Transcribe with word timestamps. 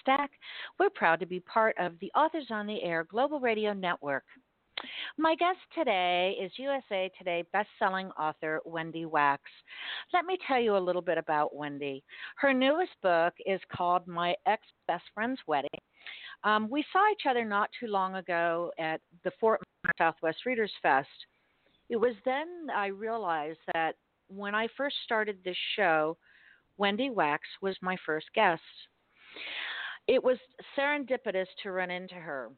Stack. 0.00 0.32
We're 0.78 0.90
proud 0.90 1.20
to 1.20 1.26
be 1.26 1.40
part 1.40 1.76
of 1.78 1.92
the 2.00 2.10
Authors 2.14 2.48
on 2.50 2.66
the 2.66 2.82
Air 2.82 3.04
Global 3.04 3.38
Radio 3.38 3.72
Network. 3.72 4.24
My 5.18 5.34
guest 5.34 5.58
today 5.74 6.36
is 6.42 6.50
USA 6.56 7.10
Today 7.16 7.44
best-selling 7.52 8.08
author 8.18 8.60
Wendy 8.64 9.06
Wax. 9.06 9.42
Let 10.12 10.24
me 10.24 10.36
tell 10.46 10.60
you 10.60 10.76
a 10.76 10.78
little 10.78 11.02
bit 11.02 11.18
about 11.18 11.54
Wendy. 11.54 12.02
Her 12.36 12.52
newest 12.52 12.92
book 13.02 13.34
is 13.46 13.60
called 13.74 14.06
My 14.06 14.34
Ex-Best 14.46 15.04
Friend's 15.14 15.40
Wedding. 15.46 15.70
Um, 16.44 16.68
we 16.70 16.84
saw 16.92 17.10
each 17.12 17.26
other 17.28 17.44
not 17.44 17.70
too 17.78 17.86
long 17.86 18.16
ago 18.16 18.72
at 18.78 19.00
the 19.24 19.32
Fort 19.38 19.60
Southwest 19.98 20.46
Readers 20.46 20.72
Fest. 20.82 21.08
It 21.88 21.96
was 21.96 22.14
then 22.24 22.68
I 22.74 22.86
realized 22.86 23.58
that 23.74 23.96
when 24.28 24.54
I 24.54 24.68
first 24.76 24.96
started 25.04 25.38
this 25.44 25.56
show, 25.76 26.16
Wendy 26.78 27.10
Wax 27.10 27.42
was 27.60 27.76
my 27.82 27.96
first 28.06 28.26
guest. 28.34 28.62
It 30.06 30.22
was 30.22 30.38
serendipitous 30.76 31.46
to 31.62 31.72
run 31.72 31.90
into 31.90 32.14
her. 32.14 32.50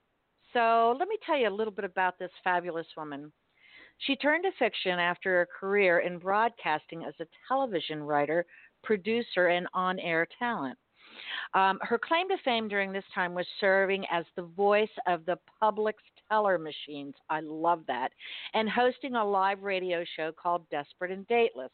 So 0.52 0.96
let 0.98 1.08
me 1.08 1.16
tell 1.24 1.38
you 1.38 1.48
a 1.48 1.50
little 1.50 1.72
bit 1.72 1.84
about 1.84 2.18
this 2.18 2.30
fabulous 2.44 2.86
woman. 2.96 3.32
She 3.98 4.16
turned 4.16 4.44
to 4.44 4.50
fiction 4.58 4.98
after 4.98 5.40
a 5.40 5.46
career 5.46 6.00
in 6.00 6.18
broadcasting 6.18 7.04
as 7.04 7.14
a 7.20 7.26
television 7.46 8.02
writer, 8.02 8.44
producer, 8.82 9.48
and 9.48 9.66
on 9.74 9.98
air 10.00 10.26
talent. 10.38 10.78
Um, 11.54 11.78
her 11.82 11.98
claim 11.98 12.28
to 12.28 12.36
fame 12.44 12.68
during 12.68 12.92
this 12.92 13.04
time 13.14 13.34
was 13.34 13.46
serving 13.60 14.04
as 14.10 14.24
the 14.34 14.42
voice 14.42 14.90
of 15.06 15.24
the 15.26 15.38
Publix 15.62 15.94
teller 16.32 16.58
machines. 16.58 17.14
I 17.28 17.40
love 17.40 17.80
that. 17.88 18.10
And 18.54 18.68
hosting 18.68 19.14
a 19.14 19.24
live 19.24 19.62
radio 19.62 20.04
show 20.16 20.32
called 20.32 20.68
Desperate 20.70 21.10
and 21.10 21.26
Dateless. 21.28 21.70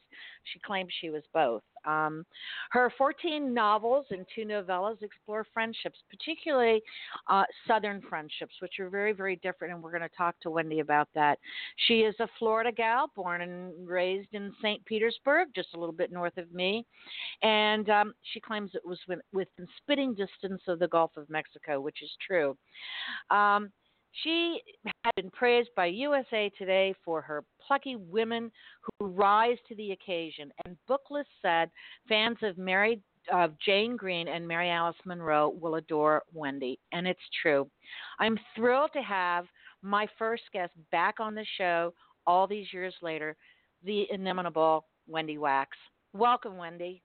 She 0.53 0.59
claims 0.61 0.89
she 1.01 1.11
was 1.11 1.23
both. 1.33 1.63
Um, 1.87 2.27
her 2.71 2.93
14 2.99 3.55
novels 3.55 4.07
and 4.11 4.27
two 4.35 4.43
novellas 4.43 5.01
explore 5.03 5.47
friendships, 5.55 5.99
particularly 6.11 6.83
uh, 7.29 7.45
Southern 7.67 8.03
friendships, 8.03 8.55
which 8.61 8.81
are 8.81 8.91
very, 8.91 9.13
very 9.13 9.37
different, 9.37 9.73
and 9.73 9.83
we're 9.83 9.97
going 9.97 10.03
to 10.03 10.17
talk 10.17 10.35
to 10.41 10.51
Wendy 10.51 10.81
about 10.81 11.09
that. 11.15 11.39
She 11.87 12.01
is 12.01 12.17
a 12.19 12.29
Florida 12.39 12.73
gal, 12.73 13.11
born 13.15 13.43
and 13.43 13.89
raised 13.89 14.29
in 14.33 14.53
St. 14.61 14.85
Petersburg, 14.87 15.49
just 15.55 15.69
a 15.75 15.79
little 15.79 15.95
bit 15.95 16.13
north 16.13 16.37
of 16.37 16.53
me, 16.53 16.85
and 17.43 17.89
um, 17.89 18.13
she 18.33 18.41
claims 18.41 18.73
it 18.75 18.85
was 18.85 18.99
within 19.33 19.67
spitting 19.77 20.15
distance 20.15 20.63
of 20.67 20.81
the 20.81 20.89
Gulf 20.89 21.13
of 21.17 21.31
Mexico, 21.31 21.81
which 21.81 22.03
is 22.03 22.11
true. 22.27 22.57
Um, 23.31 23.71
she 24.25 24.61
had 25.05 25.15
been 25.17 25.31
praised 25.31 25.71
by 25.77 25.87
USA 25.87 26.51
Today 26.59 26.95
for 27.05 27.21
her 27.21 27.45
plucky 27.67 27.97
women 27.97 28.51
who 29.01 29.07
rise 29.09 29.59
to 29.69 29.75
the 29.75 29.93
occasion. 29.93 30.51
And 30.65 30.77
Booklist 30.89 31.25
said 31.43 31.71
fans 32.09 32.39
of 32.43 32.59
Mary 32.59 33.01
of 33.33 33.53
Jane 33.65 33.97
Green 33.97 34.29
and 34.29 34.47
Mary 34.47 34.71
Alice 34.71 34.97
Monroe 35.05 35.51
will 35.61 35.75
adore 35.75 36.23
Wendy. 36.33 36.79
And 36.93 37.07
it's 37.07 37.21
true. 37.43 37.69
I'm 38.19 38.39
thrilled 38.57 38.91
to 38.95 39.03
have 39.03 39.45
my 39.83 40.07
first 40.19 40.45
guest 40.53 40.73
back 40.91 41.21
on 41.21 41.35
the 41.35 41.47
show 41.57 41.93
all 42.27 42.47
these 42.47 42.73
years 42.73 42.95
later, 43.03 43.37
the 43.85 44.07
inimitable 44.11 44.87
Wendy 45.07 45.39
Wax. 45.39 45.77
Welcome, 46.13 46.57
Wendy. 46.57 47.03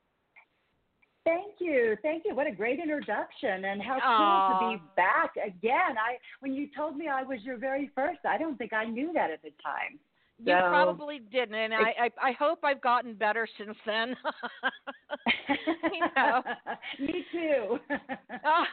Thank 1.26 1.56
you, 1.60 1.96
thank 2.02 2.24
you. 2.26 2.36
What 2.36 2.48
a 2.48 2.52
great 2.52 2.80
introduction, 2.80 3.66
and 3.66 3.82
how 3.82 3.98
Aww. 4.00 4.60
cool 4.60 4.72
to 4.72 4.78
be 4.78 4.84
back 4.96 5.32
again. 5.38 5.98
I 5.98 6.18
when 6.42 6.54
you 6.54 6.68
told 6.76 6.98
me 6.98 7.08
I 7.08 7.24
was 7.24 7.40
your 7.44 7.58
very 7.58 7.90
first, 7.96 8.20
I 8.28 8.38
don't 8.38 8.58
think 8.58 8.74
I 8.74 8.86
knew 8.86 9.14
that 9.14 9.32
at 9.32 9.42
the 9.42 9.52
time. 9.64 10.00
You 10.40 10.56
probably 10.56 11.20
didn't, 11.32 11.56
and 11.56 11.74
I, 11.74 11.94
I 12.06 12.30
I 12.30 12.32
hope 12.34 12.60
I've 12.64 12.82
gotten 12.82 13.14
better 13.14 13.48
since 13.58 13.78
then. 13.86 14.16
you 15.94 16.06
know. 16.18 16.44
Me 17.00 17.24
too. 17.32 17.80
uh, 17.90 18.64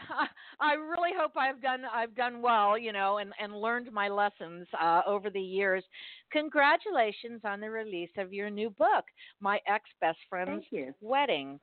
I 0.59 0.75
really 0.75 1.11
hope 1.17 1.33
I've 1.37 1.61
done 1.63 1.83
I've 1.93 2.17
done 2.17 2.43
well, 2.43 2.77
you 2.77 2.93
know, 2.93 3.19
and 3.19 3.33
and 3.41 3.55
learned 3.55 3.93
my 3.93 4.09
lessons 4.09 4.67
uh, 4.81 5.03
over 5.07 5.31
the 5.31 5.41
years. 5.41 5.85
Congratulations 6.33 7.43
on 7.45 7.61
the 7.61 7.71
release 7.71 8.11
of 8.17 8.33
your 8.33 8.51
new 8.51 8.71
book, 8.71 9.05
My 9.41 9.61
Ex 9.67 9.85
Best 10.01 10.19
Friend's 10.29 10.65
Wedding. 11.01 11.61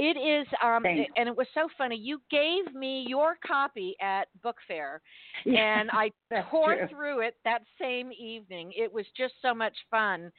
It 0.00 0.16
is, 0.16 0.46
um, 0.62 0.84
and 0.86 1.28
it 1.28 1.36
was 1.36 1.48
so 1.54 1.68
funny. 1.76 1.96
You 1.96 2.20
gave 2.30 2.72
me 2.72 3.04
your 3.08 3.36
copy 3.44 3.96
at 4.00 4.28
Book 4.44 4.56
Fair, 4.68 5.02
yeah, 5.44 5.80
and 5.80 5.90
I 5.92 6.12
tore 6.50 6.76
true. 6.76 6.88
through 6.88 7.20
it 7.22 7.34
that 7.44 7.62
same 7.80 8.12
evening. 8.12 8.72
It 8.76 8.92
was 8.92 9.04
just 9.16 9.34
so 9.42 9.52
much 9.52 9.74
fun 9.90 10.30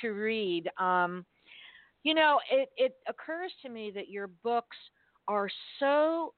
to 0.00 0.10
read. 0.10 0.70
Um, 0.78 1.26
you 2.04 2.14
know, 2.14 2.38
it, 2.48 2.68
it 2.76 2.94
occurs 3.08 3.50
to 3.62 3.68
me 3.68 3.90
that 3.92 4.08
your 4.08 4.28
books 4.44 4.76
are 5.26 5.48
so 5.80 6.32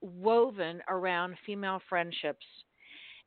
woven 0.00 0.82
around 0.88 1.36
female 1.46 1.80
friendships, 1.88 2.44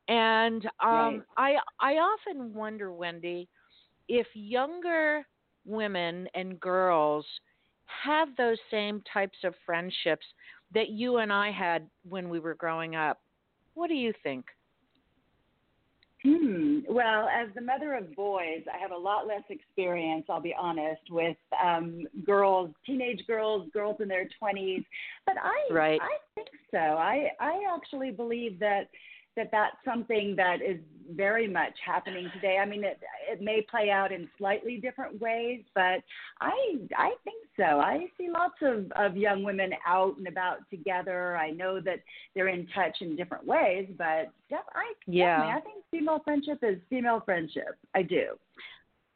and 0.09 0.65
um, 0.83 0.91
right. 0.91 1.21
I 1.37 1.55
I 1.79 1.93
often 1.93 2.53
wonder, 2.53 2.91
Wendy, 2.91 3.47
if 4.09 4.27
younger 4.33 5.25
women 5.65 6.27
and 6.35 6.59
girls 6.59 7.25
have 8.03 8.29
those 8.37 8.57
same 8.69 9.01
types 9.11 9.37
of 9.43 9.53
friendships 9.65 10.25
that 10.73 10.89
you 10.89 11.17
and 11.17 11.31
I 11.31 11.51
had 11.51 11.89
when 12.07 12.29
we 12.29 12.39
were 12.39 12.55
growing 12.55 12.95
up. 12.95 13.21
What 13.73 13.87
do 13.87 13.95
you 13.95 14.13
think? 14.23 14.45
Hmm. 16.23 16.79
Well, 16.89 17.29
as 17.29 17.47
the 17.53 17.61
mother 17.61 17.93
of 17.93 18.13
boys, 18.15 18.63
I 18.73 18.77
have 18.79 18.91
a 18.91 18.97
lot 18.97 19.27
less 19.27 19.43
experience, 19.49 20.25
I'll 20.29 20.41
be 20.41 20.55
honest, 20.59 21.01
with 21.09 21.37
um, 21.63 22.05
girls, 22.25 22.71
teenage 22.85 23.21
girls, 23.27 23.69
girls 23.71 23.97
in 24.01 24.07
their 24.07 24.27
20s. 24.41 24.83
But 25.25 25.35
I, 25.41 25.73
right. 25.73 26.01
I 26.01 26.17
think 26.33 26.47
so. 26.71 26.77
I, 26.77 27.29
I 27.39 27.63
actually 27.73 28.11
believe 28.11 28.59
that 28.59 28.89
that 29.37 29.49
that's 29.51 29.77
something 29.85 30.35
that 30.35 30.61
is 30.61 30.79
very 31.15 31.47
much 31.47 31.73
happening 31.85 32.29
today. 32.33 32.57
I 32.61 32.65
mean, 32.65 32.83
it 32.83 32.99
it 33.31 33.41
may 33.41 33.61
play 33.61 33.89
out 33.89 34.11
in 34.11 34.27
slightly 34.37 34.77
different 34.77 35.21
ways, 35.21 35.63
but 35.73 36.03
I 36.41 36.75
I 36.97 37.13
think 37.23 37.45
so. 37.55 37.63
I 37.63 38.07
see 38.17 38.29
lots 38.29 38.55
of 38.61 38.91
of 38.91 39.15
young 39.15 39.43
women 39.43 39.71
out 39.85 40.17
and 40.17 40.27
about 40.27 40.69
together. 40.69 41.37
I 41.37 41.51
know 41.51 41.79
that 41.79 41.99
they're 42.35 42.49
in 42.49 42.67
touch 42.75 42.97
in 43.01 43.15
different 43.15 43.45
ways, 43.45 43.87
but 43.97 44.31
yeah, 44.49 44.57
I 44.75 44.93
yeah, 45.05 45.55
I 45.55 45.61
think 45.61 45.85
female 45.91 46.19
friendship 46.23 46.59
is 46.61 46.77
female 46.89 47.21
friendship. 47.23 47.77
I 47.95 48.01
do. 48.01 48.31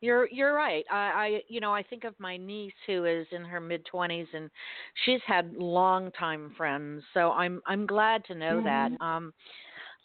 You're 0.02 0.28
you're 0.32 0.53
right. 0.53 0.84
I, 0.90 0.96
I 0.96 1.42
you 1.48 1.59
know 1.59 1.74
I 1.74 1.84
think 1.84 2.06
of 2.06 2.16
my 2.20 2.38
niece 2.38 2.74
who 2.88 3.06
is 3.06 3.28
in 3.32 3.44
her 3.44 3.59
mid 3.59 3.86
twenties 3.86 4.28
and 4.34 4.50
she's 5.06 5.22
had 5.28 5.53
long 5.56 6.12
time 6.14 6.53
friends. 6.58 7.03
So 7.14 7.32
I'm 7.32 7.62
I'm 7.68 7.86
glad 7.86 8.26
to 8.26 8.36
know 8.36 8.62
mm-hmm. 8.62 8.98
that. 8.98 9.06
Um, 9.06 9.34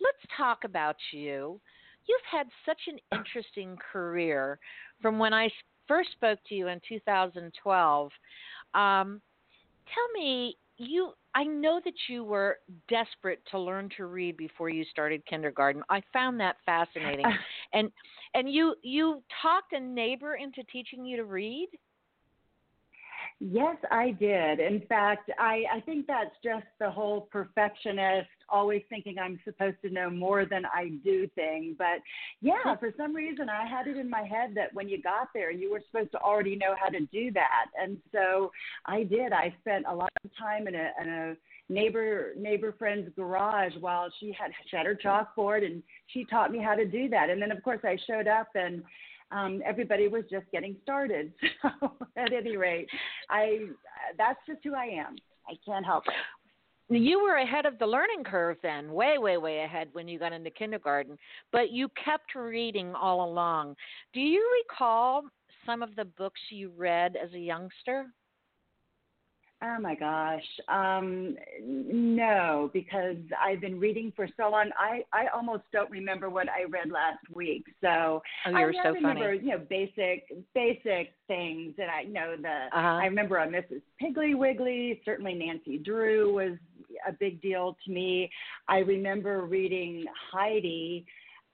let's 0.00 0.34
talk 0.36 0.64
about 0.64 0.96
you. 1.12 1.60
You've 2.06 2.20
had 2.30 2.46
such 2.64 2.80
an 2.86 2.98
interesting 3.12 3.76
career 3.92 4.58
from 5.02 5.18
when 5.18 5.34
I 5.34 5.50
first 5.88 6.12
spoke 6.12 6.38
to 6.48 6.54
you 6.54 6.68
in 6.68 6.80
2012. 6.88 8.10
Um, 8.74 9.21
tell 9.86 10.22
me, 10.22 10.56
you. 10.78 11.12
I 11.34 11.44
know 11.44 11.80
that 11.84 11.94
you 12.09 12.24
were 12.24 12.59
desperate 12.88 13.42
to 13.50 13.59
learn 13.59 13.91
to 13.98 14.06
read 14.06 14.38
before 14.38 14.71
you 14.71 14.84
started 14.91 15.24
kindergarten. 15.26 15.82
I 15.91 16.03
found 16.12 16.41
that 16.41 16.56
fascinating, 16.65 17.26
and 17.72 17.91
and 18.34 18.50
you 18.50 18.74
you 18.82 19.22
talked 19.42 19.72
a 19.72 19.80
neighbor 19.80 20.36
into 20.36 20.62
teaching 20.65 21.04
you 21.04 21.16
to 21.16 21.24
read. 21.24 21.68
Yes, 23.38 23.77
I 23.91 24.12
did. 24.12 24.60
In 24.60 24.83
fact, 24.88 25.30
I, 25.38 25.65
I 25.71 25.80
think 25.80 26.06
that's 26.06 26.34
just 26.42 26.65
the 26.80 26.91
whole 26.91 27.28
perfectionist, 27.30 28.30
always 28.48 28.80
thinking 28.88 29.18
I'm 29.18 29.38
supposed 29.44 29.77
to 29.84 29.91
know 29.91 30.09
more 30.09 30.47
than 30.47 30.65
I 30.65 30.92
do 31.04 31.28
thing. 31.34 31.77
But 31.77 32.00
yeah, 32.41 32.77
for 32.80 32.94
some 32.97 33.15
reason, 33.15 33.50
I 33.50 33.66
had 33.66 33.88
it 33.88 33.98
in 33.98 34.09
my 34.09 34.22
head 34.22 34.54
that 34.54 34.72
when 34.72 34.88
you 34.88 35.03
got 35.03 35.28
there, 35.34 35.50
you 35.50 35.71
were 35.71 35.83
supposed 35.91 36.12
to 36.12 36.21
already 36.21 36.56
know 36.56 36.74
how 36.80 36.88
to 36.88 37.00
do 37.00 37.30
that. 37.33 37.66
And 37.78 37.98
so 38.10 38.50
I 38.86 39.03
did. 39.03 39.34
I 39.34 39.54
spent 39.60 39.84
a 39.86 39.94
lot 39.94 40.10
of 40.24 40.30
time 40.38 40.66
in 40.66 40.74
a, 40.74 40.91
in 41.03 41.09
a 41.09 41.36
neighbor 41.68 42.33
neighbor 42.38 42.74
friend's 42.78 43.10
garage 43.16 43.72
while 43.80 44.09
she 44.18 44.33
had 44.38 44.53
she 44.71 44.77
had 44.77 44.86
her 44.86 44.94
chalkboard 44.94 45.65
and 45.66 45.83
she 46.06 46.24
taught 46.24 46.53
me 46.53 46.62
how 46.62 46.74
to 46.74 46.86
do 46.86 47.09
that. 47.09 47.28
And 47.28 47.42
then 47.42 47.50
of 47.50 47.62
course 47.62 47.80
I 47.83 47.98
showed 48.06 48.28
up 48.28 48.48
and 48.54 48.83
um, 49.30 49.62
everybody 49.64 50.08
was 50.08 50.24
just 50.30 50.46
getting 50.52 50.76
started. 50.82 51.32
So 51.80 51.92
at 52.16 52.32
any 52.32 52.56
rate, 52.56 52.88
I 53.28 53.68
that's 54.16 54.38
just 54.46 54.60
who 54.62 54.74
I 54.74 54.84
am. 54.84 55.16
I 55.48 55.54
can't 55.64 55.84
help 55.84 56.04
it. 56.06 56.14
You 56.88 57.20
were 57.22 57.36
ahead 57.36 57.66
of 57.66 57.78
the 57.78 57.86
learning 57.86 58.22
curve 58.24 58.58
then, 58.62 58.92
way, 58.92 59.18
way, 59.18 59.36
way 59.38 59.64
ahead 59.64 59.88
when 59.92 60.06
you 60.06 60.20
got 60.20 60.32
into 60.32 60.50
kindergarten, 60.50 61.18
but 61.50 61.72
you 61.72 61.88
kept 62.02 62.36
reading 62.36 62.94
all 62.94 63.28
along. 63.28 63.74
Do 64.14 64.20
you 64.20 64.48
recall 64.62 65.22
some 65.64 65.82
of 65.82 65.96
the 65.96 66.04
books 66.04 66.40
you 66.50 66.70
read 66.76 67.16
as 67.16 67.32
a 67.32 67.38
youngster? 67.38 68.06
Oh 69.62 69.78
my 69.80 69.94
gosh. 69.94 70.44
Um, 70.68 71.34
no, 71.64 72.70
because 72.74 73.16
I've 73.42 73.60
been 73.60 73.80
reading 73.80 74.12
for 74.14 74.28
so 74.36 74.50
long. 74.50 74.70
I, 74.78 75.03
I 75.14 75.28
almost 75.34 75.62
don't 75.72 75.91
remember 75.91 76.28
what 76.28 76.47
I 76.48 76.64
read 76.68 76.91
last 76.91 77.24
week. 77.34 77.64
So 77.80 78.22
oh, 78.47 78.50
you're 78.50 78.70
I, 78.70 78.82
so 78.82 78.91
remember, 78.91 79.34
funny. 79.34 79.38
you 79.38 79.53
know, 79.53 79.64
basic 79.70 80.28
basic 80.54 81.14
things 81.26 81.72
that 81.78 81.88
I 81.88 82.04
know 82.04 82.36
the 82.41 82.66
uh-huh. 82.76 82.78
I 82.78 83.06
remember 83.06 83.38
a 83.38 83.47
Mrs. 83.47 83.80
Piggle-Wiggle, 83.98 84.97
certainly 85.06 85.32
Nancy 85.32 85.78
Drew 85.78 86.34
was 86.34 86.59
a 87.09 87.12
big 87.12 87.41
deal 87.41 87.76
to 87.86 87.91
me. 87.91 88.30
I 88.68 88.78
remember 88.78 89.47
reading 89.47 90.04
Heidi 90.32 91.06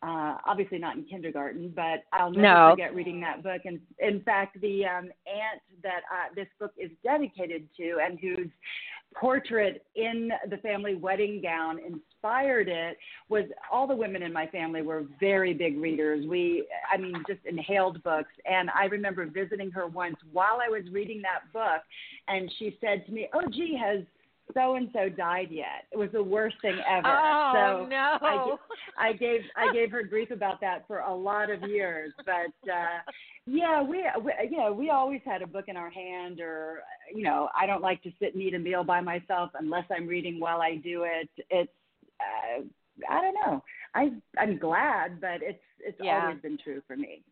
uh, 0.02 0.36
obviously 0.44 0.78
not 0.78 0.96
in 0.96 1.04
kindergarten, 1.04 1.72
but 1.74 2.04
I'll 2.12 2.30
never 2.30 2.42
no. 2.42 2.70
forget 2.72 2.94
reading 2.94 3.20
that 3.20 3.42
book. 3.42 3.62
And 3.64 3.80
in 3.98 4.20
fact, 4.22 4.60
the 4.60 4.84
um, 4.84 5.04
aunt 5.26 5.62
that 5.82 6.02
uh, 6.10 6.34
this 6.34 6.48
book 6.58 6.72
is 6.76 6.90
dedicated 7.04 7.68
to, 7.76 7.98
and 8.04 8.18
whose 8.18 8.48
portrait 9.14 9.84
in 9.94 10.30
the 10.48 10.56
family 10.56 10.94
wedding 10.94 11.40
gown 11.40 11.78
inspired 11.78 12.68
it, 12.68 12.96
was 13.28 13.44
all 13.70 13.86
the 13.86 13.94
women 13.94 14.22
in 14.22 14.32
my 14.32 14.46
family 14.46 14.82
were 14.82 15.04
very 15.20 15.54
big 15.54 15.78
readers. 15.78 16.26
We, 16.26 16.66
I 16.92 16.96
mean, 16.96 17.14
just 17.28 17.40
inhaled 17.44 18.02
books. 18.02 18.32
And 18.44 18.70
I 18.70 18.86
remember 18.86 19.26
visiting 19.26 19.70
her 19.70 19.86
once 19.86 20.16
while 20.32 20.58
I 20.64 20.68
was 20.68 20.82
reading 20.90 21.22
that 21.22 21.52
book, 21.52 21.82
and 22.26 22.50
she 22.58 22.76
said 22.80 23.06
to 23.06 23.12
me, 23.12 23.28
"Oh, 23.32 23.48
gee, 23.50 23.78
has." 23.80 24.04
So 24.54 24.76
and 24.76 24.88
so 24.92 25.08
died 25.08 25.48
yet. 25.50 25.86
It 25.90 25.98
was 25.98 26.10
the 26.12 26.22
worst 26.22 26.56
thing 26.62 26.78
ever. 26.88 27.08
Oh 27.08 27.52
so 27.54 27.86
no! 27.86 28.18
I, 28.20 28.56
I 28.98 29.12
gave 29.12 29.40
I 29.56 29.72
gave 29.72 29.90
her 29.90 30.02
grief 30.02 30.30
about 30.30 30.60
that 30.60 30.86
for 30.86 31.00
a 31.00 31.14
lot 31.14 31.50
of 31.50 31.62
years. 31.68 32.12
But 32.24 32.70
uh, 32.70 33.00
yeah, 33.46 33.82
we, 33.82 34.04
we 34.22 34.32
you 34.50 34.58
know 34.58 34.72
we 34.72 34.90
always 34.90 35.20
had 35.24 35.42
a 35.42 35.46
book 35.46 35.66
in 35.68 35.76
our 35.76 35.90
hand, 35.90 36.40
or 36.40 36.82
you 37.14 37.24
know 37.24 37.48
I 37.58 37.66
don't 37.66 37.82
like 37.82 38.02
to 38.02 38.12
sit 38.20 38.34
and 38.34 38.42
eat 38.42 38.54
a 38.54 38.58
meal 38.58 38.84
by 38.84 39.00
myself 39.00 39.50
unless 39.58 39.84
I'm 39.90 40.06
reading 40.06 40.38
while 40.38 40.60
I 40.60 40.76
do 40.76 41.04
it. 41.04 41.28
It's 41.50 41.72
uh, 42.20 42.62
I 43.10 43.20
don't 43.20 43.34
know. 43.34 43.62
I 43.94 44.12
I'm 44.38 44.58
glad, 44.58 45.20
but 45.20 45.42
it's 45.42 45.62
it's 45.80 45.98
yeah. 46.00 46.22
always 46.24 46.40
been 46.40 46.58
true 46.62 46.82
for 46.86 46.96
me. 46.96 47.22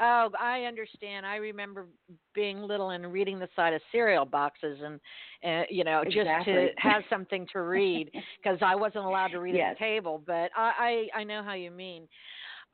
Oh, 0.00 0.30
I 0.38 0.62
understand. 0.62 1.26
I 1.26 1.36
remember 1.36 1.86
being 2.34 2.62
little 2.62 2.90
and 2.90 3.12
reading 3.12 3.38
the 3.38 3.48
side 3.56 3.72
of 3.72 3.80
cereal 3.90 4.24
boxes, 4.24 4.78
and 4.84 5.00
uh, 5.44 5.64
you 5.68 5.82
know, 5.82 6.04
just 6.04 6.16
to 6.44 6.68
have 6.78 7.02
something 7.10 7.46
to 7.52 7.62
read 7.62 8.10
because 8.42 8.58
I 8.62 8.76
wasn't 8.76 9.04
allowed 9.06 9.28
to 9.28 9.40
read 9.40 9.56
yes. 9.56 9.72
at 9.72 9.78
the 9.78 9.84
table. 9.84 10.22
But 10.24 10.50
I, 10.56 11.08
I, 11.14 11.20
I 11.20 11.24
know 11.24 11.42
how 11.42 11.54
you 11.54 11.70
mean. 11.72 12.06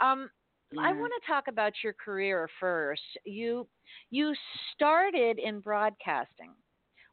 Um, 0.01 0.29
yeah. 0.73 0.83
I 0.83 0.93
want 0.93 1.13
to 1.21 1.33
talk 1.33 1.45
about 1.49 1.73
your 1.83 1.93
career 1.93 2.49
first. 2.61 3.03
You, 3.25 3.67
you 4.11 4.35
started 4.75 5.39
in 5.39 5.61
broadcasting. 5.61 6.51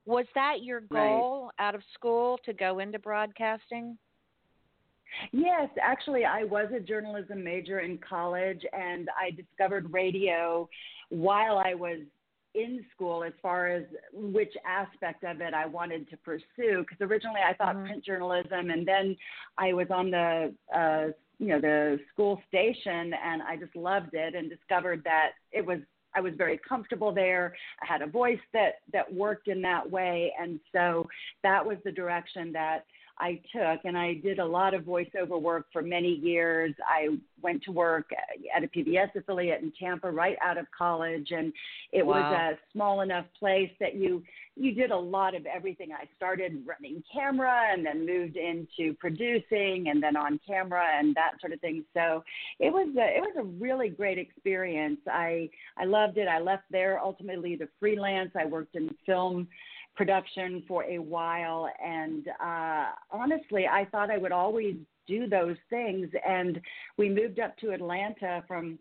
Was 0.05 0.25
that 0.35 0.63
your 0.63 0.81
goal 0.81 1.51
right. 1.59 1.67
out 1.67 1.75
of 1.75 1.81
school 1.93 2.39
to 2.45 2.53
go 2.53 2.79
into 2.79 2.99
broadcasting? 2.99 3.97
Yes, 5.31 5.69
actually, 5.81 6.25
I 6.25 6.43
was 6.43 6.67
a 6.75 6.79
journalism 6.79 7.43
major 7.43 7.79
in 7.79 7.97
college, 7.97 8.63
and 8.73 9.09
I 9.19 9.31
discovered 9.31 9.91
radio 9.91 10.69
while 11.09 11.57
I 11.57 11.73
was 11.73 11.99
in 12.53 12.83
school 12.93 13.23
as 13.23 13.33
far 13.41 13.67
as 13.67 13.83
which 14.13 14.53
aspect 14.65 15.23
of 15.23 15.41
it 15.41 15.53
I 15.53 15.65
wanted 15.65 16.09
to 16.09 16.17
pursue. 16.17 16.45
Because 16.79 16.97
originally 17.01 17.41
I 17.47 17.53
thought 17.53 17.75
mm-hmm. 17.75 17.85
print 17.85 18.05
journalism, 18.05 18.69
and 18.69 18.87
then 18.87 19.15
I 19.57 19.73
was 19.73 19.87
on 19.89 20.11
the 20.11 20.53
uh, 20.75 21.07
you 21.39 21.47
know 21.47 21.61
the 21.61 21.99
school 22.11 22.41
station, 22.47 23.13
and 23.13 23.41
I 23.41 23.57
just 23.57 23.75
loved 23.75 24.13
it 24.13 24.35
and 24.35 24.49
discovered 24.49 25.03
that 25.05 25.31
it 25.51 25.65
was 25.65 25.79
I 26.13 26.21
was 26.21 26.33
very 26.37 26.59
comfortable 26.67 27.13
there. 27.13 27.55
I 27.81 27.85
had 27.85 28.01
a 28.01 28.07
voice 28.07 28.39
that 28.53 28.75
that 28.93 29.11
worked 29.13 29.47
in 29.47 29.61
that 29.61 29.89
way, 29.89 30.33
and 30.39 30.59
so 30.71 31.07
that 31.43 31.65
was 31.65 31.77
the 31.83 31.91
direction 31.91 32.51
that 32.53 32.85
I 33.21 33.39
took, 33.53 33.85
and 33.85 33.95
I 33.95 34.15
did 34.15 34.39
a 34.39 34.45
lot 34.45 34.73
of 34.73 34.81
voiceover 34.81 35.39
work 35.39 35.67
for 35.71 35.83
many 35.83 36.15
years. 36.15 36.73
I 36.87 37.17
went 37.43 37.61
to 37.63 37.71
work 37.71 38.09
at 38.55 38.63
a 38.63 38.67
PBS 38.67 39.15
affiliate 39.15 39.61
in 39.61 39.71
Tampa 39.79 40.09
right 40.09 40.37
out 40.43 40.57
of 40.57 40.65
college, 40.75 41.29
and 41.29 41.53
it 41.91 42.03
wow. 42.03 42.15
was 42.15 42.33
a 42.33 42.59
small 42.73 43.01
enough 43.01 43.25
place 43.37 43.69
that 43.79 43.93
you 43.93 44.23
you 44.55 44.73
did 44.73 44.91
a 44.91 44.97
lot 44.97 45.33
of 45.35 45.45
everything. 45.45 45.91
I 45.93 46.05
started 46.17 46.63
running 46.65 47.03
camera, 47.13 47.67
and 47.71 47.85
then 47.85 48.07
moved 48.07 48.37
into 48.37 48.95
producing, 48.95 49.89
and 49.89 50.01
then 50.01 50.17
on 50.17 50.39
camera, 50.45 50.83
and 50.97 51.15
that 51.15 51.33
sort 51.39 51.53
of 51.53 51.61
thing. 51.61 51.85
So 51.93 52.23
it 52.59 52.73
was 52.73 52.89
a, 52.97 53.17
it 53.17 53.21
was 53.21 53.35
a 53.37 53.43
really 53.43 53.89
great 53.89 54.17
experience. 54.17 54.99
I 55.07 55.47
I 55.77 55.85
loved 55.85 56.17
it. 56.17 56.27
I 56.27 56.39
left 56.39 56.63
there 56.71 56.99
ultimately 56.99 57.55
to 57.57 57.69
freelance. 57.79 58.31
I 58.35 58.45
worked 58.45 58.75
in 58.75 58.89
film 59.05 59.47
production 59.95 60.63
for 60.67 60.83
a 60.85 60.97
while. 60.97 61.69
And 61.83 62.27
uh, 62.43 62.85
honestly, 63.11 63.67
I 63.67 63.85
thought 63.91 64.09
I 64.09 64.17
would 64.17 64.31
always 64.31 64.75
do 65.07 65.27
those 65.27 65.57
things. 65.69 66.09
And 66.27 66.59
we 66.97 67.09
moved 67.09 67.39
up 67.39 67.57
to 67.57 67.71
Atlanta 67.71 68.43
from 68.47 68.79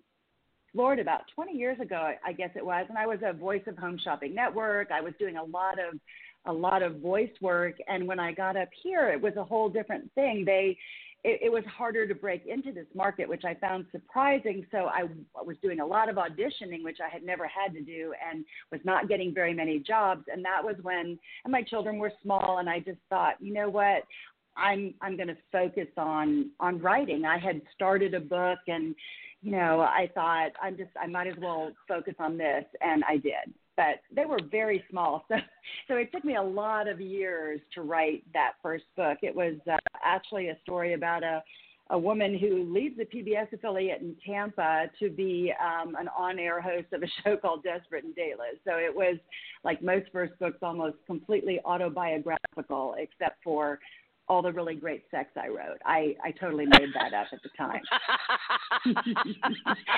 Florida 0.73 1.03
about 1.03 1.23
20 1.35 1.53
years 1.53 1.81
ago, 1.81 2.12
I 2.25 2.33
guess 2.33 2.51
it 2.55 2.65
was. 2.65 2.87
And 2.89 2.97
I 2.97 3.07
was 3.07 3.19
a 3.25 3.33
voice 3.33 3.62
of 3.67 3.77
Home 3.79 3.99
Shopping 4.03 4.35
Network. 4.35 4.91
I 4.93 5.01
was 5.01 5.15
doing 5.19 5.37
a 5.37 5.45
lot 5.45 5.79
of 5.79 5.99
a 6.47 6.53
lot 6.53 6.83
of 6.83 7.01
voice 7.01 7.31
work 7.43 7.75
and 7.87 8.06
when 8.06 8.19
i 8.19 8.33
got 8.33 8.56
up 8.56 8.69
here 8.83 9.11
it 9.11 9.21
was 9.21 9.37
a 9.37 9.45
whole 9.45 9.69
different 9.69 10.11
thing 10.15 10.43
they 10.45 10.77
it, 11.22 11.40
it 11.43 11.52
was 11.52 11.64
harder 11.67 12.06
to 12.06 12.14
break 12.14 12.46
into 12.46 12.72
this 12.72 12.87
market, 12.94 13.28
which 13.28 13.44
I 13.44 13.55
found 13.55 13.87
surprising. 13.93 14.67
So 14.70 14.87
I, 14.93 15.05
was 15.43 15.56
doing 15.62 15.81
a 15.81 15.87
lot 15.87 16.08
of 16.08 16.17
auditioning, 16.17 16.82
which 16.82 16.99
I 17.05 17.12
had 17.12 17.22
never 17.22 17.46
had 17.46 17.75
to 17.75 17.82
do, 17.82 18.12
and 18.31 18.44
was 18.70 18.81
not 18.84 19.08
getting 19.08 19.34
very 19.34 19.52
many 19.52 19.78
jobs. 19.78 20.25
And 20.32 20.44
that 20.44 20.62
was 20.64 20.76
when, 20.82 21.19
and 21.44 21.52
my 21.52 21.62
children 21.62 21.99
were 21.99 22.12
small, 22.22 22.58
and 22.58 22.69
I 22.69 22.81
just 22.81 22.99
thought, 23.08 23.34
you 23.40 23.52
know 23.52 23.69
what, 23.69 24.05
I'm 24.56 24.94
I'm 25.00 25.17
going 25.17 25.28
to 25.28 25.37
focus 25.52 25.88
on 25.96 26.50
on 26.58 26.81
writing. 26.81 27.25
I 27.25 27.38
had 27.38 27.61
started 27.75 28.14
a 28.14 28.20
book, 28.20 28.58
and 28.67 28.94
you 29.43 29.52
know, 29.52 29.81
I 29.81 30.11
thought 30.14 30.50
I'm 30.62 30.76
just 30.76 30.90
I 31.00 31.06
might 31.06 31.28
as 31.28 31.37
well 31.40 31.70
focus 31.87 32.14
on 32.19 32.37
this, 32.37 32.64
and 32.81 33.05
I 33.08 33.17
did 33.17 33.55
but 33.81 34.03
they 34.15 34.27
were 34.27 34.41
very 34.51 34.84
small. 34.91 35.25
So, 35.31 35.37
so 35.89 35.94
it 35.96 36.13
took 36.13 36.25
me 36.25 36.37
a 36.37 36.43
lot 36.43 36.89
of 36.89 37.01
years 37.01 37.60
to 37.75 37.82
write 37.82 38.25
that 38.34 38.53
first 38.63 38.84
book. 38.96 39.19
It 39.22 39.34
was 39.34 39.55
uh, 39.70 39.77
actually 40.05 40.49
a 40.49 40.58
story 40.63 40.94
about 40.94 41.22
a 41.22 41.43
a 41.91 41.99
woman 41.99 42.39
who 42.39 42.72
leaves 42.72 42.96
a 43.01 43.05
PBS 43.05 43.53
affiliate 43.53 44.01
in 44.01 44.15
Tampa 44.25 44.87
to 45.01 45.10
be 45.10 45.53
um, 45.60 45.96
an 45.96 46.08
on-air 46.17 46.60
host 46.60 46.87
of 46.93 47.03
a 47.03 47.06
show 47.25 47.37
called 47.37 47.65
Desperate 47.65 48.05
and 48.05 48.15
Dateless. 48.15 48.56
So 48.65 48.77
it 48.77 48.94
was 48.94 49.17
like 49.65 49.82
most 49.82 50.06
first 50.13 50.39
books, 50.39 50.58
almost 50.63 50.96
completely 51.06 51.58
autobiographical, 51.65 52.94
except 52.96 53.43
for 53.43 53.81
all 54.31 54.43
the 54.43 54.53
really 54.53 54.77
great 54.77 55.03
sex 55.10 55.31
I 55.37 55.49
wrote. 55.49 55.79
I, 55.84 56.15
I 56.25 56.31
totally 56.31 56.65
made 56.65 56.91
that 56.94 57.13
up 57.13 57.27
at 57.32 57.43
the 57.43 57.49
time. 57.58 57.82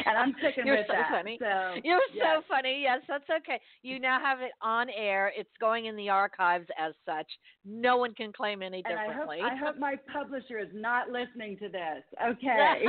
and 0.07 0.17
I'm 0.17 0.35
sticking 0.39 0.67
You're 0.67 0.79
with 0.79 0.87
so 0.87 0.95
that. 0.95 1.11
Funny. 1.11 1.37
So, 1.39 1.75
You're 1.85 2.01
yes. 2.15 2.25
so 2.25 2.43
funny. 2.49 2.81
Yes, 2.83 3.01
that's 3.07 3.29
okay. 3.29 3.61
You 3.83 4.01
now 4.01 4.19
have 4.19 4.41
it 4.41 4.53
on 4.63 4.89
air. 4.89 5.31
It's 5.37 5.51
going 5.61 5.85
in 5.85 5.97
the 5.97 6.09
archives 6.09 6.67
as 6.81 6.95
such. 7.05 7.27
No 7.67 7.99
one 7.99 8.15
can 8.15 8.33
claim 8.33 8.63
any 8.63 8.83
and 8.87 8.97
differently. 8.97 9.41
I 9.43 9.51
hope, 9.51 9.53
I 9.53 9.67
hope 9.67 9.79
my 9.79 9.97
publisher 10.11 10.59
is 10.59 10.71
not 10.73 11.11
listening 11.11 11.59
to 11.59 11.69
this. 11.69 12.03
Okay. 12.23 12.85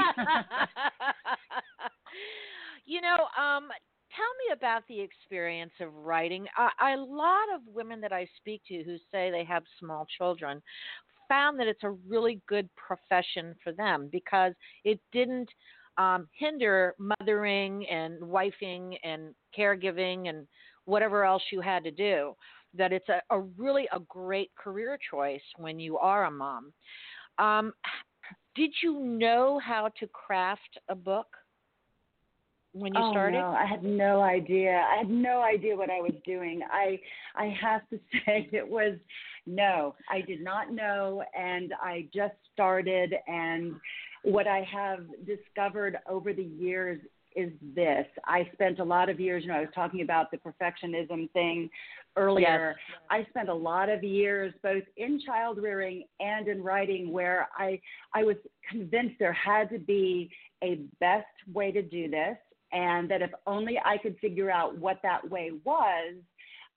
you 2.86 3.02
know, 3.02 3.28
um, 3.38 3.68
tell 4.16 4.32
me 4.48 4.54
about 4.54 4.84
the 4.88 5.00
experience 5.00 5.72
of 5.82 5.94
writing. 5.94 6.46
A, 6.58 6.94
a 6.94 6.98
lot 6.98 7.54
of 7.54 7.62
women 7.74 8.00
that 8.02 8.14
I 8.14 8.28
speak 8.38 8.62
to 8.68 8.84
who 8.84 8.98
say 9.12 9.32
they 9.32 9.44
have 9.44 9.64
small 9.80 10.06
children 10.18 10.62
found 11.34 11.60
that 11.60 11.68
it's 11.68 11.84
a 11.84 11.90
really 12.08 12.40
good 12.48 12.70
profession 12.76 13.56
for 13.64 13.74
them 13.74 14.08
because 14.12 14.54
it 14.84 15.00
didn't 15.12 15.50
um, 15.98 16.28
hinder 16.38 16.94
mothering 17.00 17.88
and 17.88 18.22
wifing 18.22 18.96
and 19.04 19.34
caregiving 19.58 20.30
and 20.30 20.46
whatever 20.86 21.24
else 21.24 21.42
you 21.52 21.60
had 21.60 21.84
to 21.84 21.92
do. 21.92 22.36
That 22.76 22.94
it's 22.94 23.10
a, 23.10 23.22
a 23.32 23.40
really 23.58 23.88
a 23.94 24.00
great 24.00 24.52
career 24.56 24.98
choice 25.10 25.42
when 25.58 25.80
you 25.80 25.98
are 25.98 26.26
a 26.26 26.32
mom. 26.32 26.72
Um, 27.40 27.74
did 28.56 28.72
you 28.84 29.00
know 29.00 29.60
how 29.64 29.90
to 30.00 30.08
craft 30.08 30.78
a 30.90 30.96
book 30.96 31.28
when 32.74 32.94
you 32.94 33.02
oh, 33.02 33.12
started? 33.12 33.40
No, 33.40 33.48
I 33.48 33.66
had 33.66 33.84
no 33.84 34.22
idea. 34.22 34.86
I 34.92 34.98
had 34.98 35.10
no 35.10 35.42
idea 35.42 35.76
what 35.76 35.90
I 35.90 36.00
was 36.00 36.14
doing. 36.26 36.62
I 36.72 37.00
I 37.36 37.56
have 37.60 37.82
to 37.90 37.98
say 38.26 38.50
it 38.52 38.68
was 38.68 38.94
no, 39.46 39.96
I 40.10 40.22
did 40.22 40.44
not 40.44 40.72
know 40.72 41.24
and 41.38 41.74
I 41.82 42.08
just 42.14 42.36
started 42.54 43.14
and 43.28 43.76
what 44.24 44.48
I 44.48 44.66
have 44.72 45.06
discovered 45.26 45.98
over 46.08 46.34
the 46.34 46.44
years 46.44 47.00
is 47.36 47.52
this. 47.76 48.06
I 48.26 48.50
spent 48.54 48.80
a 48.80 48.84
lot 48.84 49.10
of 49.10 49.20
years, 49.20 49.44
you 49.44 49.50
know, 49.50 49.56
I 49.56 49.62
was 49.62 49.70
talking 49.74 50.02
about 50.02 50.32
the 50.32 50.38
perfectionism 50.38 51.32
thing 51.32 51.70
earlier. 52.16 52.76
Yes. 52.78 53.00
I 53.10 53.30
spent 53.30 53.50
a 53.50 53.54
lot 53.54 53.90
of 53.90 54.04
years 54.04 54.54
both 54.62 54.84
in 54.98 55.20
child 55.26 55.58
rearing 55.58 56.06
and 56.20 56.48
in 56.48 56.64
writing 56.64 57.12
where 57.12 57.48
I 57.58 57.80
I 58.14 58.24
was 58.24 58.36
convinced 58.70 59.16
there 59.20 59.34
had 59.34 59.70
to 59.72 59.80
be 59.80 60.30
a 60.64 60.80
best 61.00 61.26
way 61.52 61.72
to 61.72 61.82
do 61.82 62.10
this 62.10 62.38
and 62.72 63.10
that 63.10 63.22
if 63.22 63.32
only 63.46 63.80
I 63.84 63.98
could 63.98 64.18
figure 64.20 64.50
out 64.50 64.78
what 64.78 65.00
that 65.04 65.30
way 65.30 65.52
was, 65.64 66.16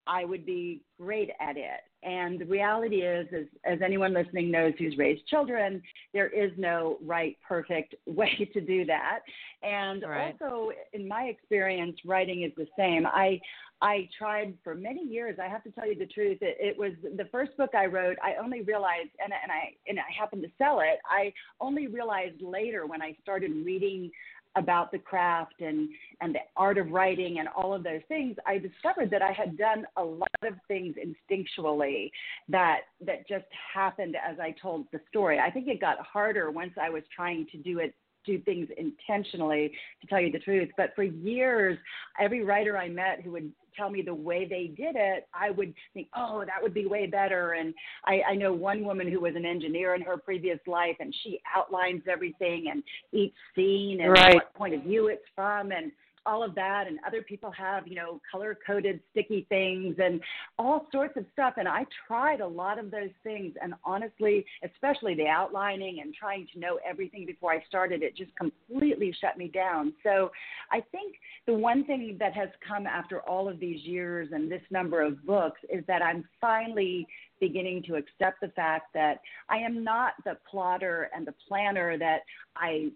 I 0.06 0.24
would 0.24 0.46
be 0.46 0.82
great 1.00 1.30
at 1.40 1.56
it. 1.56 1.80
And 2.06 2.38
the 2.38 2.44
reality 2.44 2.98
is, 2.98 3.26
as, 3.36 3.46
as 3.64 3.80
anyone 3.84 4.14
listening 4.14 4.48
knows 4.48 4.74
who's 4.78 4.96
raised 4.96 5.26
children, 5.26 5.82
there 6.14 6.28
is 6.28 6.52
no 6.56 6.98
right, 7.04 7.36
perfect 7.46 7.96
way 8.06 8.48
to 8.52 8.60
do 8.60 8.84
that. 8.84 9.20
And 9.64 10.04
right. 10.04 10.34
also, 10.40 10.70
in 10.92 11.08
my 11.08 11.24
experience, 11.24 11.96
writing 12.04 12.44
is 12.44 12.52
the 12.56 12.68
same. 12.78 13.06
I 13.06 13.40
I 13.82 14.08
tried 14.16 14.54
for 14.64 14.74
many 14.74 15.04
years. 15.04 15.38
I 15.42 15.48
have 15.48 15.62
to 15.64 15.70
tell 15.70 15.86
you 15.86 15.98
the 15.98 16.06
truth. 16.06 16.38
It, 16.40 16.56
it 16.58 16.78
was 16.78 16.92
the 17.02 17.26
first 17.30 17.54
book 17.58 17.70
I 17.74 17.84
wrote. 17.86 18.16
I 18.22 18.42
only 18.42 18.62
realized, 18.62 19.10
and, 19.22 19.32
and 19.42 19.52
I 19.52 19.74
and 19.86 19.98
I 19.98 20.04
happened 20.18 20.42
to 20.44 20.50
sell 20.56 20.80
it. 20.80 20.98
I 21.10 21.32
only 21.60 21.88
realized 21.88 22.40
later 22.40 22.86
when 22.86 23.02
I 23.02 23.16
started 23.20 23.50
reading 23.50 24.10
about 24.56 24.90
the 24.90 24.98
craft 24.98 25.60
and 25.60 25.88
and 26.20 26.34
the 26.34 26.40
art 26.56 26.78
of 26.78 26.90
writing 26.90 27.38
and 27.38 27.48
all 27.48 27.74
of 27.74 27.82
those 27.82 28.00
things 28.08 28.36
i 28.46 28.58
discovered 28.58 29.10
that 29.10 29.22
i 29.22 29.32
had 29.32 29.56
done 29.56 29.84
a 29.96 30.02
lot 30.02 30.28
of 30.42 30.54
things 30.66 30.94
instinctually 30.96 32.10
that 32.48 32.80
that 33.00 33.28
just 33.28 33.44
happened 33.74 34.16
as 34.16 34.38
i 34.40 34.54
told 34.60 34.86
the 34.92 35.00
story. 35.08 35.38
I 35.38 35.50
think 35.50 35.68
it 35.68 35.80
got 35.80 35.98
harder 36.00 36.50
once 36.50 36.72
i 36.80 36.88
was 36.88 37.02
trying 37.14 37.46
to 37.52 37.58
do 37.58 37.78
it 37.78 37.94
do 38.26 38.38
things 38.40 38.68
intentionally 38.76 39.72
to 40.00 40.06
tell 40.06 40.20
you 40.20 40.30
the 40.30 40.38
truth 40.38 40.68
but 40.76 40.90
for 40.94 41.04
years 41.04 41.78
every 42.20 42.44
writer 42.44 42.76
i 42.76 42.88
met 42.88 43.20
who 43.22 43.32
would 43.32 43.50
tell 43.76 43.90
me 43.90 44.02
the 44.02 44.14
way 44.14 44.46
they 44.48 44.68
did 44.68 44.96
it, 44.96 45.28
I 45.34 45.50
would 45.50 45.74
think, 45.94 46.08
oh, 46.16 46.42
that 46.46 46.62
would 46.62 46.74
be 46.74 46.86
way 46.86 47.06
better. 47.06 47.52
And 47.52 47.74
I, 48.04 48.22
I 48.30 48.34
know 48.34 48.52
one 48.52 48.84
woman 48.84 49.10
who 49.10 49.20
was 49.20 49.34
an 49.36 49.44
engineer 49.44 49.94
in 49.94 50.02
her 50.02 50.16
previous 50.16 50.58
life, 50.66 50.96
and 51.00 51.14
she 51.22 51.40
outlines 51.54 52.02
everything 52.10 52.66
and 52.70 52.82
each 53.12 53.34
scene 53.54 54.00
and 54.00 54.12
right. 54.12 54.34
what 54.34 54.54
point 54.54 54.74
of 54.74 54.82
view 54.82 55.08
it's 55.08 55.24
from. 55.34 55.72
And 55.72 55.92
all 56.26 56.42
of 56.42 56.54
that 56.54 56.86
and 56.88 56.98
other 57.06 57.22
people 57.22 57.50
have 57.50 57.86
you 57.86 57.94
know 57.94 58.20
color 58.30 58.58
coded 58.66 59.00
sticky 59.12 59.46
things 59.48 59.94
and 60.02 60.20
all 60.58 60.86
sorts 60.92 61.16
of 61.16 61.24
stuff 61.32 61.54
and 61.56 61.68
i 61.68 61.86
tried 62.06 62.40
a 62.40 62.46
lot 62.46 62.78
of 62.78 62.90
those 62.90 63.10
things 63.22 63.54
and 63.62 63.74
honestly 63.84 64.44
especially 64.64 65.14
the 65.14 65.26
outlining 65.26 66.00
and 66.00 66.14
trying 66.14 66.46
to 66.52 66.58
know 66.58 66.78
everything 66.88 67.24
before 67.24 67.52
i 67.52 67.62
started 67.68 68.02
it 68.02 68.16
just 68.16 68.34
completely 68.36 69.14
shut 69.20 69.38
me 69.38 69.48
down. 69.48 69.92
So 70.02 70.30
i 70.72 70.80
think 70.92 71.14
the 71.46 71.54
one 71.54 71.84
thing 71.84 72.16
that 72.18 72.34
has 72.34 72.48
come 72.66 72.86
after 72.86 73.20
all 73.20 73.48
of 73.48 73.60
these 73.60 73.82
years 73.82 74.28
and 74.32 74.50
this 74.50 74.62
number 74.70 75.02
of 75.02 75.24
books 75.24 75.60
is 75.70 75.84
that 75.86 76.02
i'm 76.02 76.24
finally 76.40 77.06
beginning 77.40 77.82
to 77.84 77.96
accept 77.96 78.40
the 78.40 78.48
fact 78.56 78.92
that 78.94 79.20
I 79.48 79.58
am 79.58 79.84
not 79.84 80.14
the 80.24 80.36
plotter 80.50 81.10
and 81.14 81.26
the 81.26 81.34
planner 81.48 81.98
that 81.98 82.20
I 82.56 82.90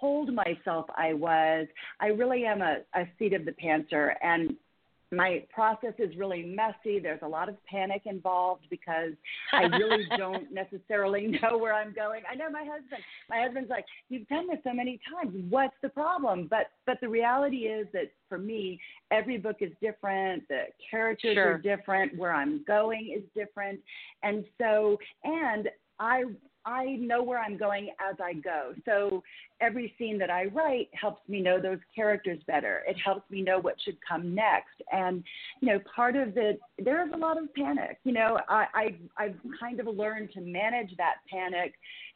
told 0.00 0.32
myself 0.32 0.86
I 0.96 1.14
was, 1.14 1.66
I 2.00 2.08
really 2.08 2.44
am 2.44 2.62
a, 2.62 2.78
a 2.94 3.08
seat 3.18 3.32
of 3.32 3.44
the 3.44 3.52
pantser. 3.52 4.14
And 4.22 4.56
my 5.14 5.44
process 5.52 5.94
is 5.98 6.16
really 6.16 6.42
messy. 6.42 6.98
There's 6.98 7.20
a 7.22 7.28
lot 7.28 7.48
of 7.48 7.56
panic 7.66 8.02
involved 8.06 8.64
because 8.70 9.12
I 9.52 9.64
really 9.64 10.04
don't 10.16 10.52
necessarily 10.52 11.26
know 11.42 11.56
where 11.56 11.74
I'm 11.74 11.94
going. 11.94 12.22
I 12.30 12.34
know 12.34 12.50
my 12.50 12.64
husband. 12.64 13.02
My 13.30 13.42
husband's 13.42 13.70
like, 13.70 13.84
"You've 14.08 14.28
done 14.28 14.48
this 14.48 14.58
so 14.64 14.72
many 14.72 15.00
times. 15.12 15.34
What's 15.48 15.76
the 15.82 15.88
problem?" 15.88 16.48
But 16.50 16.70
but 16.86 16.98
the 17.00 17.08
reality 17.08 17.68
is 17.68 17.86
that 17.92 18.10
for 18.28 18.38
me, 18.38 18.80
every 19.10 19.38
book 19.38 19.56
is 19.60 19.72
different. 19.80 20.46
The 20.48 20.64
characters 20.90 21.34
sure. 21.34 21.54
are 21.54 21.58
different. 21.58 22.16
Where 22.18 22.32
I'm 22.32 22.64
going 22.64 23.14
is 23.16 23.24
different, 23.34 23.80
and 24.22 24.44
so 24.58 24.98
and 25.22 25.68
I 25.98 26.24
I 26.66 26.96
know 27.00 27.22
where 27.22 27.38
I'm 27.38 27.56
going 27.56 27.90
as 28.00 28.16
I 28.22 28.34
go. 28.34 28.72
So 28.84 29.22
every 29.60 29.94
scene 29.98 30.18
that 30.18 30.30
I 30.30 30.46
write 30.46 30.88
helps 30.92 31.26
me 31.28 31.40
know 31.40 31.60
those 31.60 31.78
characters 31.94 32.38
better. 32.46 32.82
It 32.86 32.96
helps 33.04 33.30
me 33.30 33.42
know 33.42 33.58
what 33.58 33.74
should 33.84 33.98
come 34.06 34.34
next. 34.34 34.80
And 34.92 35.22
you 35.60 35.68
know, 35.68 35.80
part 35.94 36.16
of 36.16 36.36
it 36.36 36.60
there 36.78 37.06
is 37.06 37.12
a 37.12 37.16
lot 37.16 37.38
of 37.38 37.52
panic. 37.54 37.98
You 38.04 38.12
know, 38.12 38.38
I, 38.48 38.66
I 38.74 38.94
I've 39.16 39.36
kind 39.58 39.80
of 39.80 39.86
learned 39.86 40.32
to 40.32 40.40
manage 40.40 40.96
that 40.96 41.16
panic 41.30 41.74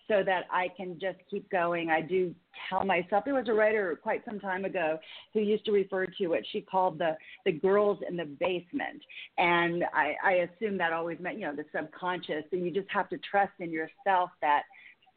so 0.09 0.23
that 0.25 0.45
I 0.51 0.69
can 0.77 0.99
just 0.99 1.19
keep 1.31 1.49
going. 1.51 1.91
I 1.91 2.01
do 2.01 2.35
tell 2.69 2.85
myself 2.85 3.25
there 3.25 3.35
was 3.35 3.49
a 3.49 3.53
writer 3.53 3.99
quite 4.03 4.25
some 4.25 4.41
time 4.41 4.65
ago 4.65 4.99
who 5.35 5.41
used 5.41 5.65
to 5.67 5.73
refer 5.73 6.07
to 6.07 6.27
what 6.29 6.43
she 6.51 6.61
called 6.61 6.99
the 6.99 7.17
the 7.45 7.53
girls 7.53 7.99
in 8.09 8.17
the 8.17 8.25
basement, 8.25 9.03
and 9.37 9.85
I, 9.93 10.15
I 10.25 10.33
assume 10.49 10.79
that 10.79 10.93
always 10.93 11.21
meant 11.21 11.39
you 11.39 11.47
know 11.47 11.55
the 11.55 11.65
subconscious. 11.75 12.45
So 12.51 12.57
you 12.57 12.71
just 12.71 12.89
have 12.91 13.09
to 13.11 13.19
trust 13.19 13.53
in 13.61 13.71
yourself 13.71 14.31
that 14.41 14.63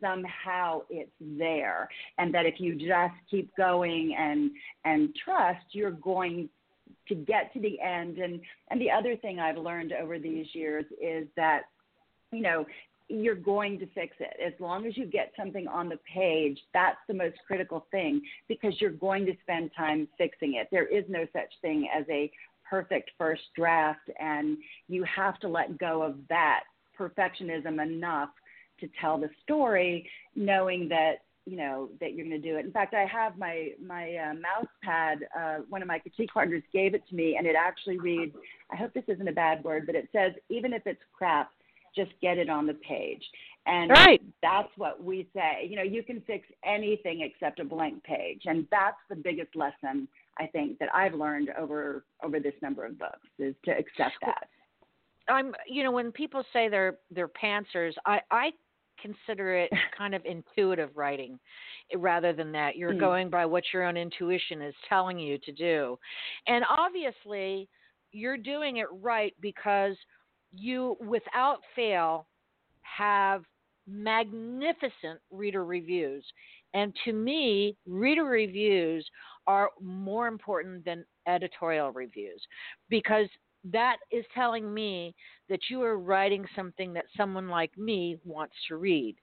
somehow 0.02 0.82
it's 0.90 1.12
there, 1.20 1.88
and 2.18 2.34
that 2.34 2.46
if 2.46 2.60
you 2.60 2.76
just 2.76 3.14
keep 3.30 3.56
going 3.56 4.16
and 4.18 4.52
and 4.84 5.16
trust, 5.24 5.66
you're 5.72 5.92
going 5.92 6.50
to 7.08 7.16
get 7.16 7.54
to 7.54 7.60
the 7.60 7.80
end. 7.80 8.18
And 8.18 8.42
and 8.70 8.82
the 8.82 8.92
other 8.92 9.16
thing 9.16 9.40
I've 9.40 9.58
learned 9.58 9.94
over 9.94 10.20
these 10.20 10.48
years 10.54 10.86
is 11.02 11.28
that 11.38 11.62
you 12.32 12.42
know 12.42 12.66
you're 13.12 13.36
going 13.36 13.80
to 13.80 13.86
fix 13.88 14.16
it. 14.20 14.38
As 14.46 14.54
long 14.60 14.86
as 14.86 14.98
you 14.98 15.06
get 15.06 15.34
something 15.38 15.68
on 15.68 15.90
the 15.90 16.00
page, 16.14 16.60
that's 16.74 16.98
the 17.08 17.14
most 17.14 17.36
critical 17.46 17.86
thing 17.92 18.22
because 18.48 18.80
you're 18.80 18.92
going 18.92 19.26
to 19.26 19.34
spend 19.42 19.72
time 19.76 20.08
fixing 20.18 20.56
it. 20.56 20.68
There 20.72 20.88
is 20.88 21.04
no 21.10 21.26
such 21.34 21.52
thing 21.62 21.90
as 21.96 22.06
a 22.10 22.32
perfect 22.70 23.12
first 23.18 23.42
draft, 23.56 24.10
and 24.20 24.58
you 24.88 25.04
have 25.04 25.40
to 25.42 25.48
let 25.48 25.78
go 25.78 26.02
of 26.02 26.16
that 26.30 26.62
perfectionism 26.98 27.84
enough 27.84 28.30
to 28.80 28.90
tell 29.00 29.18
the 29.18 29.30
story, 29.44 30.10
knowing 30.36 30.88
that 30.90 31.24
you 31.46 31.58
know 31.58 31.90
that 32.00 32.14
you're 32.14 32.26
going 32.26 32.42
to 32.42 32.50
do 32.50 32.58
it. 32.58 32.66
In 32.66 32.72
fact, 32.72 32.94
I 32.94 33.06
have 33.06 33.38
my 33.38 33.70
my 33.84 34.16
uh, 34.16 34.34
mouse 34.36 34.70
pad. 34.84 35.20
Uh, 35.38 35.58
one 35.70 35.82
of 35.82 35.88
my 35.88 36.00
critique 36.00 36.30
partners 36.34 36.64
gave 36.72 36.94
it 36.94 37.04
to 37.10 37.16
me, 37.16 37.36
and 37.38 37.46
it 37.46 37.56
actually 37.58 37.98
reads. 37.98 38.36
I 38.72 38.76
hope 38.76 38.94
this 38.94 39.04
isn't 39.08 39.28
a 39.28 39.34
bad 39.34 39.64
word, 39.64 39.86
but 39.86 39.96
it 39.96 40.08
says, 40.14 40.34
"Even 40.50 40.72
if 40.72 40.84
it's 40.86 41.02
crap, 41.14 41.52
just 41.96 42.12
get 42.22 42.38
it 42.38 42.50
on 42.50 42.68
the 42.68 42.74
page. 42.76 43.24
And 43.68 43.92
right. 43.92 44.22
that's 44.42 44.70
what 44.78 45.04
we 45.04 45.28
say. 45.36 45.68
You 45.68 45.76
know, 45.76 45.84
you 45.84 46.04
can 46.04 46.22
fix 46.26 46.48
anything 46.66 47.22
except 47.22 47.60
a 47.60 47.64
blank 47.64 48.04
page. 48.04 48.44
And 48.46 48.66
that's 48.72 48.98
the 49.10 49.16
biggest 49.16 49.56
lesson 49.56 50.08
I 50.40 50.48
think 50.48 50.80
that 50.80 50.90
I've 50.94 51.14
learned 51.14 51.50
over 51.60 52.06
over 52.24 52.40
this 52.40 52.54
number 52.62 52.86
of 52.86 52.98
books 52.98 53.28
is 53.38 53.54
to 53.66 53.72
accept 53.72 54.16
that. 54.26 54.48
I'm 55.30 55.54
you 55.68 55.84
know, 55.84 55.92
when 55.92 56.12
people 56.12 56.44
say 56.54 56.70
they're 56.70 56.98
they're 57.12 57.30
pantsers, 57.30 57.94
I, 58.06 58.22
I 58.32 58.52
consider 59.00 59.56
it 59.56 59.70
kind 59.98 60.16
of 60.16 60.24
intuitive 60.26 60.90
writing 60.96 61.38
rather 61.96 62.34
than 62.34 62.52
that. 62.54 62.78
You're 62.78 62.94
mm. 62.94 63.00
going 63.00 63.30
by 63.30 63.46
what 63.46 63.64
your 63.72 63.84
own 63.84 63.98
intuition 63.98 64.62
is 64.64 64.74
telling 64.90 65.20
you 65.20 65.38
to 65.38 65.52
do. 65.52 66.00
And 66.48 66.66
obviously 66.68 67.70
you're 68.12 68.38
doing 68.38 68.78
it 68.78 68.88
right 68.92 69.36
because– 69.40 69.96
you, 70.54 70.98
without 71.00 71.60
fail, 71.76 72.28
have 72.82 73.44
magnificent 73.88 75.20
reader 75.32 75.66
reviews. 75.66 76.26
And 76.74 76.96
to 77.06 77.14
me, 77.14 77.76
reader 77.86 78.24
reviews 78.24 79.06
are 79.48 79.70
more 79.82 80.28
important 80.28 80.86
than 80.86 81.06
editorial 81.28 81.92
reviews 81.92 82.42
because 82.90 83.28
that 83.66 83.98
is 84.12 84.26
telling 84.34 84.74
me 84.74 85.14
that 85.50 85.60
you 85.70 85.82
are 85.84 86.00
writing 86.00 86.46
something 86.56 86.94
that 86.94 87.06
someone 87.16 87.48
like 87.48 87.78
me 87.78 88.18
wants 88.24 88.56
to 88.68 88.78
read. 88.78 89.16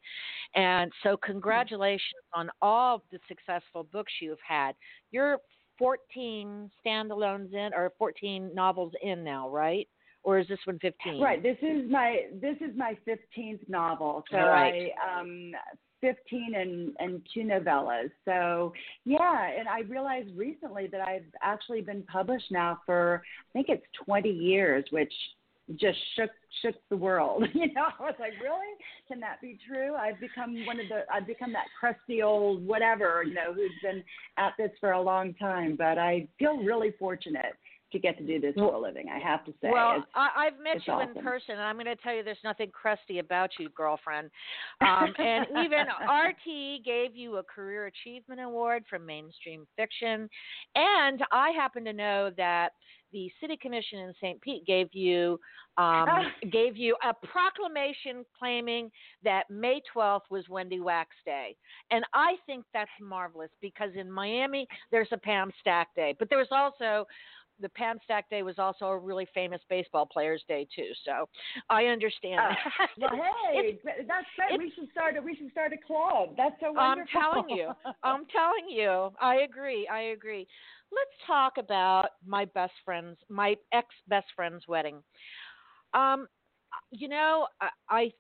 And 0.54 0.92
so, 1.02 1.16
congratulations 1.16 2.23
on 2.35 2.50
all 2.62 3.02
the 3.11 3.18
successful 3.26 3.85
books 3.90 4.12
you've 4.20 4.38
had. 4.47 4.75
You're 5.11 5.38
14 5.78 6.70
standalones 6.85 7.52
in, 7.52 7.70
or 7.75 7.92
14 7.99 8.50
novels 8.54 8.92
in 9.02 9.25
now, 9.25 9.49
right? 9.49 9.88
Or 10.22 10.38
is 10.38 10.48
this 10.48 10.58
one 10.64 10.78
15? 10.78 11.20
Right. 11.20 11.42
This 11.42 11.56
is 11.62 11.90
my 11.90 12.22
this 12.40 12.56
is 12.60 12.76
my 12.76 12.96
15th 13.06 13.68
novel. 13.68 14.25
So 14.30 14.38
right. 14.38 14.90
I 15.00 15.20
um 15.20 15.52
15 16.00 16.54
and 16.54 16.92
and 16.98 17.22
two 17.32 17.40
novellas. 17.40 18.10
So 18.25 18.72
yeah, 19.04 19.50
and 19.58 19.68
I 19.68 19.80
realized 19.80 20.37
recently 20.37 20.87
that 20.88 21.00
I've 21.00 21.26
actually 21.42 21.80
been 21.80 22.02
published 22.02 22.50
now 22.50 22.80
for 22.87 23.22
I 23.25 23.52
think 23.52 23.68
it's 23.68 23.84
20 24.04 24.28
years, 24.28 24.84
which 24.90 25.12
just 25.76 25.98
shook 26.16 26.30
shook 26.62 26.75
the 26.88 26.96
world. 26.96 27.44
You 27.54 27.72
know, 27.72 27.87
I 27.98 28.02
was 28.02 28.14
like, 28.18 28.32
really? 28.42 28.72
Can 29.08 29.20
that 29.20 29.40
be 29.40 29.58
true? 29.68 29.94
I've 29.94 30.20
become 30.20 30.64
one 30.66 30.80
of 30.80 30.88
the 30.88 31.02
I've 31.12 31.26
become 31.26 31.52
that 31.52 31.66
crusty 31.78 32.22
old 32.22 32.66
whatever, 32.66 33.22
you 33.26 33.34
know, 33.34 33.52
who's 33.52 33.72
been 33.82 34.02
at 34.37 34.52
this 34.58 34.70
for 34.80 34.92
a 34.92 35.00
long 35.00 35.34
time. 35.34 35.76
But 35.76 35.98
I 35.98 36.28
feel 36.38 36.58
really 36.58 36.92
fortunate 36.98 37.54
to 37.92 37.99
get 37.99 38.18
to 38.18 38.25
do 38.25 38.40
this 38.40 38.54
for 38.54 38.75
a 38.75 38.78
living. 38.78 39.07
I 39.09 39.18
have 39.18 39.45
to 39.47 39.52
say. 39.62 39.71
Well, 39.73 40.04
I, 40.14 40.45
have 40.45 40.62
met 40.62 40.87
you 40.87 40.92
awesome. 40.92 41.16
in 41.16 41.23
person, 41.23 41.52
and 41.52 41.62
I'm 41.62 41.76
going 41.76 41.87
to 41.87 41.97
tell 41.97 42.14
you, 42.14 42.23
there's 42.23 42.37
nothing 42.45 42.71
crusty 42.71 43.18
about 43.18 43.50
you, 43.59 43.68
girlfriend. 43.71 44.30
Um, 44.80 45.12
and 45.18 45.47
even 45.64 45.80
RT 45.80 46.85
gave 46.85 47.14
you 47.14 47.37
a 47.37 47.42
Career 47.42 47.87
Achievement 47.87 48.40
Award 48.40 48.85
from 48.88 49.04
Mainstream 49.04 49.66
Fiction, 49.76 50.28
and 50.75 51.23
I 51.30 51.50
happen 51.50 51.85
to 51.85 51.92
know 51.92 52.30
that 52.37 52.71
the 53.12 53.30
City 53.40 53.57
Commission 53.61 54.00
in 54.00 54.14
St. 54.21 54.40
Pete 54.40 54.66
gave 54.66 54.88
you 54.92 55.38
um, 55.76 56.07
gave 56.52 56.76
you 56.76 56.97
a 57.09 57.14
proclamation 57.26 58.25
claiming 58.38 58.90
that 59.25 59.45
May 59.50 59.80
12th 59.95 60.30
was 60.30 60.45
Wendy 60.49 60.80
Wax 60.80 61.11
Day, 61.25 61.57
and 61.90 62.04
I 62.14 62.37
think 62.47 62.64
that's 62.73 62.90
marvelous 63.00 63.50
because 63.61 63.90
in 63.95 64.11
Miami 64.11 64.66
there's 64.90 65.09
a 65.12 65.18
Pam 65.18 65.50
Stack 65.61 65.88
Day, 65.95 66.14
but 66.18 66.28
there 66.28 66.38
was 66.38 66.49
also 66.50 67.07
the 67.60 67.68
Pam 67.70 67.98
Stack 68.04 68.28
Day 68.30 68.42
was 68.42 68.58
also 68.58 68.86
a 68.86 68.98
really 68.98 69.26
famous 69.34 69.60
baseball 69.68 70.06
players' 70.06 70.42
day 70.48 70.66
too. 70.74 70.90
So 71.04 71.28
I 71.70 71.86
understand. 71.86 72.40
Uh, 72.40 72.86
well, 73.00 73.10
hey, 73.52 73.78
that's 73.84 74.26
great. 74.36 74.58
We 74.58 74.72
should 74.74 74.90
start. 74.90 75.16
A, 75.16 75.22
we 75.22 75.36
should 75.36 75.50
start 75.50 75.72
a 75.72 75.86
club. 75.86 76.34
That's 76.36 76.54
so 76.60 76.72
wonderful. 76.72 77.20
I'm 77.20 77.32
telling 77.32 77.56
you. 77.56 77.70
I'm 78.02 78.26
telling 78.26 78.68
you. 78.68 79.10
I 79.20 79.36
agree. 79.48 79.88
I 79.88 80.00
agree. 80.00 80.46
Let's 80.90 81.26
talk 81.26 81.54
about 81.58 82.10
my 82.26 82.44
best 82.46 82.72
friend's, 82.84 83.18
my 83.28 83.56
ex 83.72 83.88
best 84.08 84.26
friend's 84.34 84.66
wedding. 84.66 85.02
Um, 85.94 86.26
you 86.90 87.08
know, 87.08 87.46
I, 87.60 87.68
I 87.88 88.12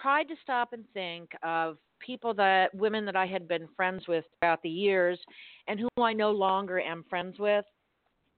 tried 0.00 0.24
to 0.24 0.34
stop 0.42 0.72
and 0.72 0.84
think 0.94 1.30
of 1.42 1.78
people 2.00 2.34
that 2.34 2.74
women 2.74 3.04
that 3.06 3.16
I 3.16 3.26
had 3.26 3.48
been 3.48 3.68
friends 3.76 4.06
with 4.08 4.24
throughout 4.40 4.62
the 4.62 4.68
years 4.68 5.18
and 5.68 5.80
who 5.80 5.88
I 6.02 6.12
no 6.12 6.30
longer 6.30 6.80
am 6.80 7.04
friends 7.08 7.38
with. 7.38 7.64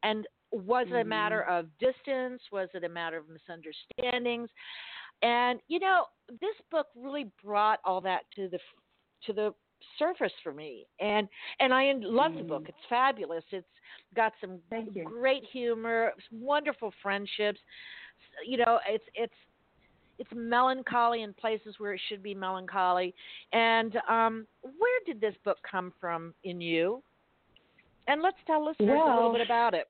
And 0.02 0.26
was 0.56 0.86
it 0.90 0.96
a 0.96 1.04
matter 1.04 1.44
mm-hmm. 1.48 1.58
of 1.58 1.78
distance? 1.78 2.42
Was 2.52 2.68
it 2.74 2.84
a 2.84 2.88
matter 2.88 3.18
of 3.18 3.24
misunderstandings? 3.28 4.48
And 5.22 5.60
you 5.68 5.78
know, 5.78 6.04
this 6.28 6.54
book 6.70 6.86
really 6.96 7.30
brought 7.42 7.80
all 7.84 8.00
that 8.02 8.22
to 8.36 8.48
the 8.48 8.58
to 9.26 9.32
the 9.32 9.54
surface 9.98 10.32
for 10.42 10.52
me. 10.52 10.86
And 11.00 11.28
and 11.60 11.72
I 11.72 11.92
love 12.00 12.32
mm 12.32 12.38
the 12.38 12.44
book. 12.44 12.62
Mm-hmm. 12.62 12.70
It's 12.70 12.88
fabulous. 12.88 13.44
It's 13.50 13.66
got 14.14 14.32
some 14.40 14.58
great 15.04 15.44
humor, 15.52 16.12
wonderful 16.32 16.92
friendships. 17.02 17.60
You 18.46 18.58
know, 18.58 18.78
it's 18.88 19.04
it's 19.14 19.34
it's 20.18 20.30
melancholy 20.34 21.22
in 21.22 21.34
places 21.34 21.74
where 21.78 21.94
it 21.94 22.00
should 22.08 22.22
be 22.22 22.34
melancholy. 22.34 23.14
And 23.52 23.96
um, 24.08 24.46
where 24.62 25.00
did 25.04 25.20
this 25.20 25.34
book 25.44 25.58
come 25.70 25.92
from 26.00 26.34
in 26.44 26.60
you? 26.60 27.02
And 28.08 28.22
let's 28.22 28.36
tell 28.46 28.64
listeners 28.64 28.88
well, 28.96 29.12
a 29.12 29.16
little 29.16 29.32
bit 29.32 29.42
about 29.42 29.74
it. 29.74 29.88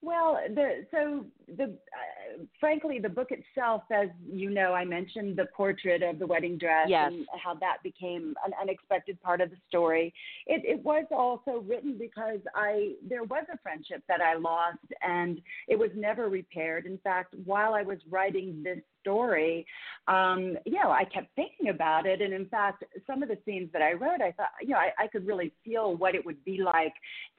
Well, 0.00 0.38
the 0.54 0.86
so 0.92 1.24
the 1.56 1.64
uh, 1.64 2.44
frankly 2.60 3.00
the 3.00 3.08
book 3.08 3.28
itself, 3.30 3.82
as 3.90 4.08
you 4.30 4.48
know, 4.48 4.72
I 4.72 4.84
mentioned 4.84 5.36
the 5.36 5.46
portrait 5.56 6.04
of 6.04 6.20
the 6.20 6.26
wedding 6.26 6.56
dress 6.56 6.86
yes. 6.88 7.10
and 7.12 7.26
how 7.42 7.54
that 7.54 7.78
became 7.82 8.34
an 8.46 8.52
unexpected 8.60 9.20
part 9.22 9.40
of 9.40 9.50
the 9.50 9.56
story. 9.68 10.14
It, 10.46 10.62
it 10.64 10.84
was 10.84 11.04
also 11.10 11.64
written 11.66 11.98
because 11.98 12.38
I 12.54 12.92
there 13.08 13.24
was 13.24 13.44
a 13.52 13.58
friendship 13.58 14.04
that 14.06 14.20
I 14.20 14.36
lost 14.36 14.78
and 15.02 15.40
it 15.66 15.76
was 15.76 15.90
never 15.96 16.28
repaired. 16.28 16.86
In 16.86 16.98
fact, 16.98 17.34
while 17.44 17.74
I 17.74 17.82
was 17.82 17.98
writing 18.08 18.62
this 18.62 18.78
story, 19.00 19.66
um, 20.08 20.56
you 20.64 20.72
know, 20.82 20.90
I 20.90 21.04
kept 21.04 21.34
thinking 21.36 21.68
about 21.68 22.06
it. 22.06 22.22
And 22.22 22.32
in 22.32 22.46
fact, 22.46 22.84
some 23.06 23.22
of 23.22 23.28
the 23.28 23.38
scenes 23.44 23.68
that 23.72 23.82
I 23.82 23.92
wrote, 23.92 24.20
I 24.22 24.32
thought, 24.32 24.48
you 24.62 24.70
know, 24.70 24.78
I, 24.78 24.90
I 24.98 25.06
could 25.06 25.26
really 25.26 25.52
feel 25.64 25.96
what 25.96 26.14
it 26.14 26.24
would 26.24 26.42
be 26.44 26.60
like 26.62 26.94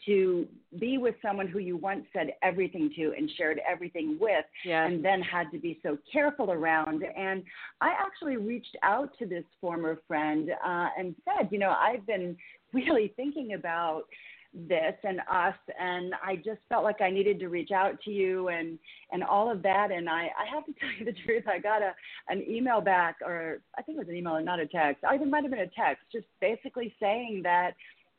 to 0.06 0.48
be 0.80 0.98
with 0.98 1.16
someone 1.22 1.48
who 1.48 1.60
you 1.60 1.78
once 1.78 2.06
said 2.14 2.34
everything 2.44 2.92
to 2.96 3.14
and 3.18 3.30
shared 3.38 3.60
everything 3.68 4.18
with, 4.20 4.46
yes. 4.64 4.88
and 4.90 5.04
then 5.04 5.22
had 5.22 5.52
to 5.52 5.58
be 5.58 5.80
so 5.82 5.98
careful 6.12 6.52
around. 6.52 7.04
And 7.04 7.44
I 7.82 7.94
actually 8.00 8.38
reached 8.38 8.78
out 8.84 9.10
to 9.20 9.26
this 9.26 9.44
former 9.60 9.98
friend 10.08 10.50
uh, 10.64 10.88
and 10.98 11.16
said, 11.26 11.50
you 11.52 11.60
know, 11.60 11.72
I've 11.72 12.06
been 12.06 12.38
really 12.74 13.14
thinking 13.16 13.54
about 13.54 14.04
this 14.54 14.96
and 15.04 15.20
us 15.32 15.56
and 15.80 16.14
I 16.24 16.38
just 16.38 16.60
felt 16.70 16.84
like 16.84 17.02
I 17.02 17.12
needed 17.12 17.40
to 17.40 17.50
reach 17.50 17.72
out 17.72 18.02
to 18.02 18.12
you 18.12 18.48
and 18.48 18.80
and 19.12 19.24
all 19.24 19.52
of 19.52 19.62
that. 19.64 19.92
And 19.92 20.10
I 20.10 20.30
I 20.38 20.46
have 20.54 20.66
to 20.66 20.74
tell 20.80 20.90
you 20.98 21.06
the 21.06 21.18
truth 21.26 21.44
I 21.48 21.60
got 21.60 21.82
a 21.82 21.94
an 22.30 22.44
email 22.50 22.82
back 22.82 23.18
or 23.24 23.62
I 23.78 23.82
think 23.82 23.98
it 23.98 24.00
was 24.00 24.10
an 24.10 24.16
email 24.16 24.36
and 24.36 24.46
not 24.46 24.60
a 24.60 24.68
text. 24.68 25.04
I 25.04 25.12
think 25.12 25.24
it 25.24 25.30
might 25.30 25.44
have 25.44 25.52
been 25.52 25.60
a 25.60 25.68
text 25.68 26.04
just 26.12 26.26
basically 26.42 26.94
saying 27.00 27.42
that 27.44 27.72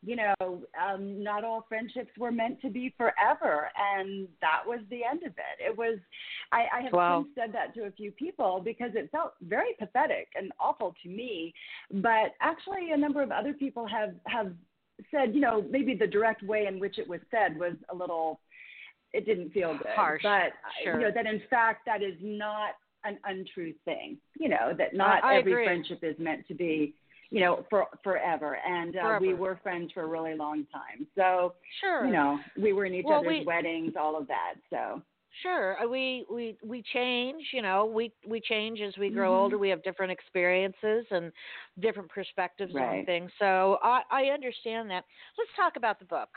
you 0.03 0.15
know 0.15 0.63
um 0.81 1.21
not 1.21 1.43
all 1.43 1.65
friendships 1.67 2.09
were 2.17 2.31
meant 2.31 2.59
to 2.61 2.69
be 2.69 2.93
forever 2.97 3.69
and 3.77 4.27
that 4.39 4.61
was 4.65 4.79
the 4.89 5.03
end 5.03 5.23
of 5.23 5.33
it. 5.33 5.63
It 5.63 5.77
was 5.77 5.99
I 6.53 6.65
I 6.77 6.81
have 6.83 6.93
wow. 6.93 7.23
since 7.23 7.35
said 7.35 7.53
that 7.53 7.75
to 7.75 7.87
a 7.87 7.91
few 7.91 8.11
people 8.11 8.61
because 8.63 8.91
it 8.95 9.11
felt 9.11 9.33
very 9.41 9.73
pathetic 9.77 10.29
and 10.35 10.53
awful 10.61 10.95
to 11.03 11.09
me. 11.09 11.53
But 11.91 12.35
actually 12.39 12.91
a 12.93 12.97
number 12.97 13.21
of 13.21 13.31
other 13.31 13.53
people 13.53 13.85
have 13.85 14.15
have 14.27 14.53
said, 15.09 15.33
you 15.33 15.41
know, 15.41 15.65
maybe 15.69 15.95
the 15.95 16.07
direct 16.07 16.43
way 16.43 16.65
in 16.67 16.79
which 16.79 16.99
it 16.99 17.07
was 17.07 17.19
said 17.31 17.57
was 17.57 17.73
a 17.89 17.95
little, 17.95 18.39
it 19.13 19.25
didn't 19.25 19.51
feel 19.51 19.77
good. 19.77 19.87
Harsh. 19.95 20.23
But, 20.23 20.53
sure. 20.83 20.99
you 20.99 21.07
know, 21.07 21.11
that 21.13 21.25
in 21.25 21.41
fact, 21.49 21.85
that 21.85 22.03
is 22.03 22.15
not 22.21 22.71
an 23.03 23.17
untrue 23.25 23.73
thing. 23.85 24.17
You 24.39 24.49
know, 24.49 24.73
that 24.77 24.93
not 24.93 25.23
I 25.23 25.37
every 25.37 25.53
agree. 25.53 25.65
friendship 25.65 25.99
is 26.03 26.15
meant 26.19 26.47
to 26.47 26.53
be, 26.53 26.93
you 27.29 27.39
know, 27.39 27.65
for 27.69 27.87
forever. 28.03 28.57
And 28.65 28.95
uh, 28.95 29.01
forever. 29.01 29.25
we 29.25 29.33
were 29.33 29.59
friends 29.63 29.91
for 29.93 30.03
a 30.03 30.07
really 30.07 30.35
long 30.35 30.65
time. 30.71 31.07
So, 31.15 31.53
sure. 31.79 32.05
you 32.05 32.11
know, 32.11 32.39
we 32.61 32.73
were 32.73 32.85
in 32.85 32.93
each 32.93 33.05
well, 33.07 33.19
other's 33.19 33.39
we, 33.39 33.45
weddings, 33.45 33.93
all 33.99 34.17
of 34.17 34.27
that. 34.27 34.55
So, 34.69 35.01
Sure, 35.41 35.81
uh, 35.81 35.87
we 35.87 36.25
we 36.29 36.57
we 36.63 36.83
change. 36.93 37.41
You 37.53 37.61
know, 37.61 37.85
we 37.85 38.11
we 38.27 38.41
change 38.41 38.81
as 38.81 38.95
we 38.97 39.09
grow 39.09 39.31
mm-hmm. 39.31 39.39
older. 39.39 39.57
We 39.57 39.69
have 39.69 39.81
different 39.81 40.11
experiences 40.11 41.05
and 41.09 41.31
different 41.79 42.09
perspectives 42.09 42.73
right. 42.73 42.99
on 42.99 43.05
things. 43.05 43.31
So 43.39 43.77
I 43.81 44.01
I 44.11 44.23
understand 44.25 44.89
that. 44.89 45.05
Let's 45.37 45.51
talk 45.55 45.77
about 45.77 45.99
the 45.99 46.05
book. 46.05 46.29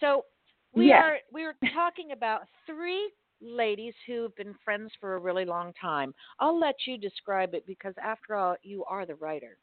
So 0.00 0.24
we 0.72 0.88
yes. 0.88 1.02
are 1.02 1.16
we 1.32 1.44
were 1.44 1.54
talking 1.74 2.12
about 2.12 2.42
three 2.66 3.10
ladies 3.42 3.94
who've 4.06 4.34
been 4.36 4.54
friends 4.64 4.90
for 5.00 5.16
a 5.16 5.18
really 5.18 5.44
long 5.44 5.72
time. 5.80 6.14
I'll 6.40 6.58
let 6.58 6.76
you 6.86 6.96
describe 6.96 7.54
it 7.54 7.66
because 7.66 7.94
after 8.02 8.34
all, 8.36 8.56
you 8.62 8.84
are 8.84 9.04
the 9.04 9.16
writer. 9.16 9.58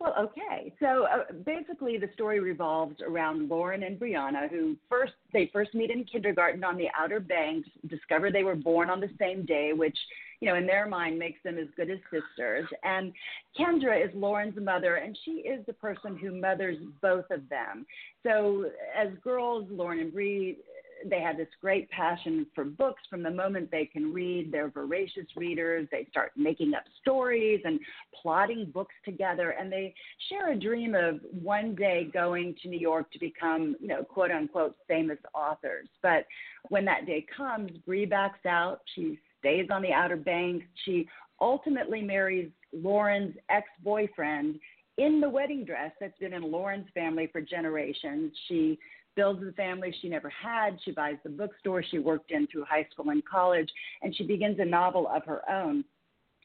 Well, 0.00 0.14
okay. 0.16 0.72
So 0.78 1.06
uh, 1.06 1.32
basically, 1.44 1.98
the 1.98 2.08
story 2.14 2.38
revolves 2.38 2.96
around 3.04 3.48
Lauren 3.48 3.82
and 3.82 3.98
Brianna, 3.98 4.48
who 4.48 4.76
first 4.88 5.14
they 5.32 5.50
first 5.52 5.74
meet 5.74 5.90
in 5.90 6.04
kindergarten 6.04 6.62
on 6.62 6.76
the 6.76 6.86
Outer 6.96 7.18
Banks, 7.18 7.68
discover 7.88 8.30
they 8.30 8.44
were 8.44 8.54
born 8.54 8.90
on 8.90 9.00
the 9.00 9.10
same 9.18 9.44
day, 9.44 9.72
which 9.72 9.98
you 10.40 10.48
know 10.48 10.54
in 10.54 10.66
their 10.66 10.86
mind 10.86 11.18
makes 11.18 11.42
them 11.42 11.58
as 11.58 11.66
good 11.76 11.90
as 11.90 11.98
sisters. 12.12 12.68
And 12.84 13.12
Kendra 13.58 14.00
is 14.04 14.14
Lauren's 14.14 14.56
mother, 14.60 14.96
and 14.96 15.18
she 15.24 15.32
is 15.32 15.66
the 15.66 15.72
person 15.72 16.16
who 16.16 16.40
mothers 16.40 16.76
both 17.02 17.28
of 17.32 17.48
them. 17.48 17.84
So 18.22 18.66
as 18.96 19.08
girls, 19.24 19.66
Lauren 19.68 19.98
and 19.98 20.12
Bree 20.12 20.58
they 21.06 21.20
have 21.20 21.36
this 21.36 21.48
great 21.60 21.88
passion 21.90 22.46
for 22.54 22.64
books 22.64 23.02
from 23.08 23.22
the 23.22 23.30
moment 23.30 23.70
they 23.70 23.86
can 23.86 24.12
read. 24.12 24.50
They're 24.50 24.70
voracious 24.70 25.26
readers. 25.36 25.88
They 25.90 26.06
start 26.10 26.32
making 26.36 26.74
up 26.74 26.84
stories 27.00 27.60
and 27.64 27.80
plotting 28.20 28.70
books 28.72 28.94
together. 29.04 29.50
And 29.50 29.70
they 29.70 29.94
share 30.28 30.52
a 30.52 30.58
dream 30.58 30.94
of 30.94 31.20
one 31.42 31.74
day 31.74 32.08
going 32.12 32.54
to 32.62 32.68
New 32.68 32.78
York 32.78 33.10
to 33.12 33.18
become, 33.18 33.76
you 33.80 33.88
know, 33.88 34.02
quote 34.02 34.30
unquote, 34.30 34.76
famous 34.86 35.18
authors. 35.34 35.88
But 36.02 36.26
when 36.68 36.84
that 36.86 37.06
day 37.06 37.26
comes, 37.36 37.70
Bree 37.86 38.06
backs 38.06 38.44
out. 38.46 38.80
She 38.94 39.18
stays 39.38 39.68
on 39.70 39.82
the 39.82 39.92
Outer 39.92 40.16
Banks. 40.16 40.66
She 40.84 41.08
ultimately 41.40 42.02
marries 42.02 42.50
Lauren's 42.72 43.36
ex 43.48 43.68
boyfriend 43.82 44.58
in 44.98 45.20
the 45.20 45.28
wedding 45.28 45.64
dress 45.64 45.92
that's 46.00 46.18
been 46.18 46.34
in 46.34 46.42
Lauren's 46.42 46.88
family 46.92 47.28
for 47.30 47.40
generations. 47.40 48.32
She 48.48 48.78
builds 49.18 49.44
the 49.44 49.50
family 49.54 49.92
she 50.00 50.08
never 50.08 50.28
had. 50.28 50.78
She 50.84 50.92
buys 50.92 51.16
the 51.24 51.28
bookstore 51.28 51.82
she 51.82 51.98
worked 51.98 52.30
in 52.30 52.46
through 52.46 52.66
high 52.66 52.86
school 52.92 53.10
and 53.10 53.20
college, 53.24 53.68
and 54.00 54.14
she 54.14 54.22
begins 54.22 54.60
a 54.60 54.64
novel 54.64 55.08
of 55.08 55.24
her 55.24 55.42
own. 55.50 55.84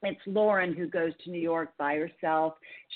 It's 0.02 0.20
Lauren 0.26 0.74
who 0.74 0.88
goes 0.88 1.12
to 1.24 1.30
New 1.30 1.40
York 1.40 1.70
by 1.78 1.98
herself. 1.98 2.56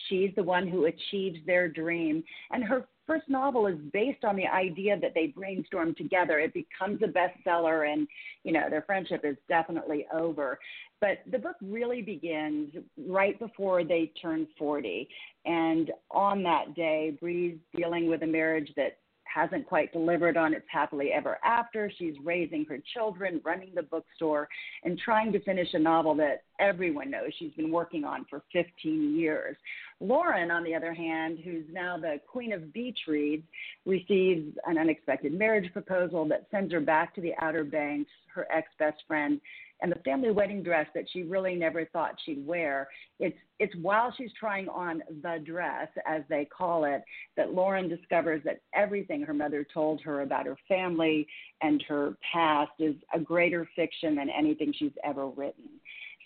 She's 0.09 0.31
the 0.35 0.41
one 0.41 0.67
who 0.67 0.87
achieves 0.87 1.37
their 1.45 1.69
dream. 1.69 2.23
And 2.49 2.63
her 2.63 2.87
first 3.05 3.29
novel 3.29 3.67
is 3.67 3.77
based 3.93 4.25
on 4.25 4.35
the 4.35 4.47
idea 4.47 4.99
that 4.99 5.13
they 5.13 5.27
brainstorm 5.27 5.93
together. 5.93 6.39
It 6.39 6.55
becomes 6.55 6.99
a 7.03 7.07
bestseller, 7.07 7.87
and, 7.87 8.07
you 8.43 8.53
know, 8.53 8.71
their 8.71 8.81
friendship 8.81 9.21
is 9.23 9.37
definitely 9.47 10.07
over. 10.11 10.57
But 10.99 11.19
the 11.31 11.37
book 11.37 11.57
really 11.61 12.01
begins 12.01 12.73
right 13.07 13.37
before 13.37 13.83
they 13.83 14.11
turn 14.19 14.47
40. 14.57 15.07
And 15.45 15.91
on 16.09 16.41
that 16.43 16.73
day, 16.73 17.15
Bree's 17.21 17.59
dealing 17.75 18.09
with 18.09 18.23
a 18.23 18.27
marriage 18.27 18.73
that 18.75 18.97
hasn't 19.37 19.67
quite 19.67 19.93
delivered 19.93 20.35
on 20.35 20.53
its 20.53 20.65
happily 20.67 21.11
ever 21.13 21.37
after. 21.43 21.91
She's 21.99 22.15
raising 22.23 22.65
her 22.65 22.79
children, 22.95 23.39
running 23.45 23.69
the 23.75 23.83
bookstore, 23.83 24.47
and 24.83 24.97
trying 24.97 25.31
to 25.31 25.39
finish 25.41 25.67
a 25.73 25.79
novel 25.79 26.15
that 26.15 26.43
everyone 26.59 27.11
knows 27.11 27.29
she's 27.37 27.53
been 27.53 27.71
working 27.71 28.03
on 28.03 28.25
for 28.31 28.41
15 28.51 29.15
years. 29.15 29.55
Lauren, 29.99 30.49
on 30.49 30.63
the 30.63 30.73
other 30.73 30.93
hand, 30.93 31.37
who's 31.43 31.65
now 31.71 31.97
the 31.97 32.19
queen 32.27 32.51
of 32.51 32.73
beach 32.73 32.97
reads, 33.07 33.43
receives 33.85 34.57
an 34.65 34.79
unexpected 34.79 35.37
marriage 35.37 35.71
proposal 35.71 36.27
that 36.27 36.47
sends 36.49 36.71
her 36.73 36.81
back 36.81 37.13
to 37.13 37.21
the 37.21 37.33
Outer 37.39 37.63
Banks, 37.63 38.09
her 38.33 38.47
ex 38.51 38.69
best 38.79 38.97
friend, 39.07 39.39
and 39.81 39.91
the 39.91 39.99
family 39.99 40.31
wedding 40.31 40.63
dress 40.63 40.87
that 40.95 41.05
she 41.11 41.23
really 41.23 41.55
never 41.55 41.85
thought 41.85 42.15
she'd 42.25 42.45
wear. 42.45 42.87
It's 43.19 43.37
it's 43.59 43.73
while 43.81 44.13
she's 44.17 44.31
trying 44.39 44.67
on 44.69 45.01
the 45.21 45.41
dress, 45.43 45.87
as 46.05 46.21
they 46.29 46.45
call 46.45 46.85
it, 46.85 47.03
that 47.35 47.53
Lauren 47.53 47.87
discovers 47.87 48.41
that 48.45 48.61
everything 48.73 49.21
her 49.23 49.33
mother 49.33 49.65
told 49.71 50.01
her 50.01 50.21
about 50.21 50.45
her 50.45 50.57
family 50.67 51.27
and 51.61 51.83
her 51.87 52.17
past 52.31 52.71
is 52.79 52.95
a 53.13 53.19
greater 53.19 53.67
fiction 53.75 54.15
than 54.15 54.29
anything 54.29 54.73
she's 54.77 54.91
ever 55.03 55.27
written. 55.27 55.65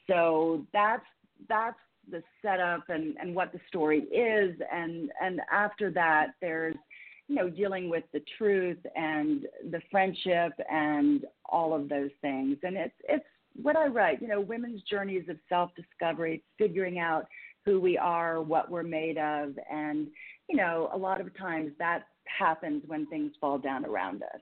So 0.07 0.65
that's 0.73 1.05
that's 1.49 1.79
the 2.09 2.23
setup 2.41 2.89
and, 2.89 3.15
and 3.21 3.35
what 3.35 3.51
the 3.51 3.59
story 3.67 3.99
is 3.99 4.59
and 4.71 5.11
and 5.21 5.39
after 5.51 5.91
that 5.91 6.29
there's 6.41 6.75
you 7.31 7.37
know, 7.37 7.49
dealing 7.49 7.89
with 7.89 8.03
the 8.11 8.21
truth 8.37 8.79
and 8.93 9.45
the 9.69 9.81
friendship 9.89 10.51
and 10.69 11.23
all 11.45 11.73
of 11.73 11.87
those 11.87 12.09
things. 12.21 12.57
And 12.61 12.75
it's 12.75 12.93
it's 13.07 13.23
what 13.59 13.75
I 13.75 13.87
write, 13.87 14.21
you 14.21 14.27
know, 14.27 14.41
women's 14.41 14.81
journeys 14.83 15.27
of 15.29 15.37
self-discovery, 15.49 16.43
figuring 16.57 16.99
out 16.99 17.25
who 17.65 17.79
we 17.79 17.97
are, 17.97 18.41
what 18.41 18.71
we're 18.71 18.83
made 18.83 19.17
of, 19.17 19.57
and 19.71 20.07
you 20.49 20.57
know, 20.57 20.89
a 20.93 20.97
lot 20.97 21.21
of 21.21 21.35
times 21.37 21.71
that 21.79 22.07
happens 22.25 22.83
when 22.87 23.05
things 23.07 23.31
fall 23.39 23.57
down 23.57 23.85
around 23.85 24.23
us. 24.23 24.41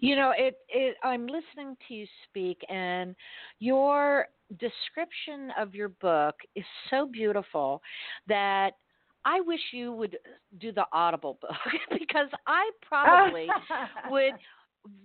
You 0.00 0.16
know, 0.16 0.32
it, 0.36 0.58
it 0.68 0.96
I'm 1.02 1.26
listening 1.26 1.76
to 1.88 1.94
you 1.94 2.06
speak 2.28 2.60
and 2.68 3.16
your 3.58 4.26
description 4.60 5.50
of 5.58 5.74
your 5.74 5.88
book 5.88 6.36
is 6.54 6.64
so 6.90 7.06
beautiful 7.06 7.82
that 8.28 8.72
I 9.24 9.40
wish 9.40 9.60
you 9.72 9.92
would 9.92 10.18
do 10.60 10.70
the 10.70 10.84
Audible 10.92 11.38
book 11.40 11.50
because 11.98 12.28
I 12.46 12.70
probably 12.86 13.48
would 14.10 14.34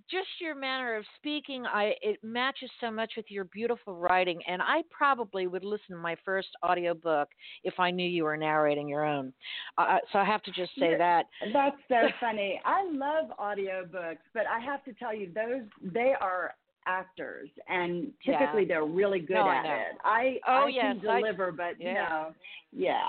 just 0.10 0.28
your 0.40 0.56
manner 0.56 0.96
of 0.96 1.06
speaking 1.18 1.66
i 1.66 1.94
it 2.02 2.18
matches 2.24 2.70
so 2.80 2.92
much 2.92 3.14
with 3.16 3.26
your 3.30 3.46
beautiful 3.46 3.96
writing 3.96 4.40
and 4.48 4.62
i 4.62 4.82
probably 4.90 5.48
would 5.48 5.64
listen 5.64 5.96
to 5.96 5.98
my 5.98 6.16
first 6.24 6.50
audio 6.64 6.94
book 6.94 7.30
if 7.64 7.80
i 7.80 7.92
knew 7.92 8.08
you 8.08 8.24
were 8.24 8.38
narrating 8.38 8.88
your 8.88 9.06
own 9.06 9.32
uh, 9.78 9.98
so 10.12 10.20
i 10.20 10.26
have 10.26 10.44
to 10.44 10.52
just 10.52 10.72
say 10.80 10.98
that 10.98 11.26
that's 11.54 11.78
so 11.88 12.08
funny 12.20 12.60
i 12.66 12.84
love 12.92 13.26
audiobooks 13.40 14.18
but 14.34 14.44
i 14.48 14.60
have 14.60 14.84
to 14.84 14.94
tell 14.94 15.16
you 15.16 15.32
those 15.34 15.64
they 15.94 16.14
are 16.20 16.56
actors 16.88 17.50
and 17.68 18.12
typically 18.26 18.62
yeah. 18.62 18.68
they're 18.68 18.86
really 18.86 19.20
good 19.20 19.36
no, 19.36 19.50
at 19.50 19.66
I 19.66 19.76
it. 19.76 19.98
I 20.04 20.40
oh 20.48 20.66
I 20.66 20.70
yes, 20.70 20.84
can 20.84 21.00
deliver, 21.00 21.48
I, 21.50 21.52
but 21.52 21.80
yeah. 21.80 21.94
know, 21.94 22.34
yeah. 22.72 23.08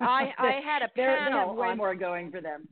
I 0.00 0.32
I 0.38 0.60
had 0.64 0.82
a 0.82 0.88
panel. 0.88 1.30
they 1.30 1.32
have 1.32 1.56
way 1.56 1.68
on, 1.68 1.76
more 1.76 1.94
going 1.94 2.30
for 2.30 2.40
them. 2.40 2.66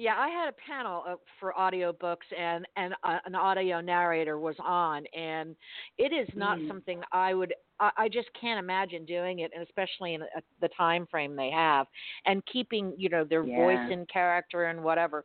Yeah, 0.00 0.14
I 0.16 0.28
had 0.28 0.48
a 0.48 0.52
panel 0.64 1.02
for 1.40 1.52
audiobooks 1.58 2.28
and 2.38 2.64
and 2.76 2.94
uh, 3.02 3.18
an 3.26 3.34
audio 3.34 3.80
narrator 3.80 4.38
was 4.38 4.54
on 4.64 5.04
and 5.12 5.56
it 5.98 6.12
is 6.12 6.28
not 6.36 6.58
mm. 6.58 6.68
something 6.68 7.00
I 7.10 7.34
would 7.34 7.52
I, 7.80 7.90
I 7.96 8.08
just 8.08 8.28
can't 8.40 8.60
imagine 8.60 9.04
doing 9.04 9.40
it 9.40 9.50
and 9.52 9.64
especially 9.64 10.14
in 10.14 10.22
a, 10.22 10.26
the 10.60 10.68
time 10.76 11.08
frame 11.10 11.34
they 11.34 11.50
have 11.50 11.88
and 12.26 12.44
keeping, 12.46 12.94
you 12.96 13.08
know, 13.08 13.24
their 13.24 13.44
yeah. 13.44 13.56
voice 13.56 13.90
and 13.90 14.08
character 14.08 14.66
and 14.66 14.84
whatever. 14.84 15.24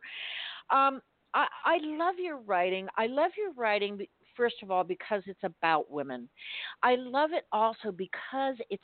Um 0.72 1.00
I, 1.34 1.46
I 1.64 1.78
love 1.82 2.16
your 2.18 2.38
writing. 2.38 2.88
I 2.96 3.06
love 3.06 3.30
your 3.38 3.52
writing 3.52 4.04
first 4.36 4.56
of 4.64 4.72
all 4.72 4.82
because 4.82 5.22
it's 5.26 5.44
about 5.44 5.88
women. 5.88 6.28
I 6.82 6.96
love 6.96 7.30
it 7.32 7.44
also 7.52 7.92
because 7.96 8.56
it's 8.70 8.82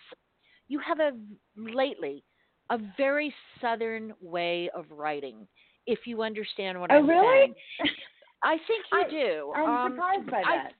you 0.68 0.78
have 0.78 1.00
a 1.00 1.10
lately 1.56 2.22
a 2.70 2.78
very 2.96 3.34
southern 3.60 4.12
way 4.20 4.70
of 4.72 4.84
writing 4.92 5.48
if 5.86 6.00
you 6.06 6.22
understand 6.22 6.80
what 6.80 6.90
oh, 6.90 6.96
I'm 6.96 7.08
really? 7.08 7.26
saying. 7.26 7.54
I 8.42 8.56
think 8.66 8.84
you 8.92 8.98
I, 8.98 9.10
do. 9.10 9.52
I'm 9.54 9.68
um, 9.68 9.92
surprised 9.92 10.30
by 10.30 10.42
that. 10.44 10.66
I, 10.66 10.70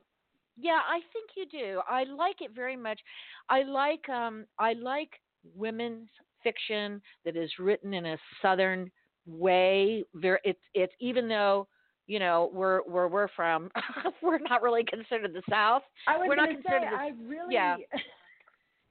yeah, 0.56 0.80
I 0.88 1.00
think 1.12 1.30
you 1.36 1.46
do. 1.46 1.80
I 1.88 2.04
like 2.04 2.40
it 2.40 2.52
very 2.54 2.76
much. 2.76 3.00
I 3.48 3.62
like 3.62 4.08
um 4.08 4.46
I 4.58 4.74
like 4.74 5.10
women's 5.54 6.08
fiction 6.42 7.00
that 7.24 7.36
is 7.36 7.50
written 7.58 7.94
in 7.94 8.06
a 8.06 8.16
southern 8.40 8.90
way. 9.26 10.04
Very 10.14 10.38
it's 10.44 10.60
it's 10.74 10.92
even 11.00 11.28
though 11.28 11.66
you 12.10 12.18
know, 12.18 12.50
where 12.52 12.80
where 12.80 13.06
we're 13.06 13.28
from, 13.36 13.70
we're 14.22 14.40
not 14.40 14.62
really 14.62 14.82
considered 14.82 15.32
the 15.32 15.42
South. 15.48 15.82
I 16.08 16.16
was 16.16 16.26
we're 16.28 16.34
not 16.34 16.48
considered. 16.48 16.82
Say, 16.82 16.90
the, 16.90 16.96
I 16.96 17.12
really. 17.24 17.54
Yeah. 17.54 17.76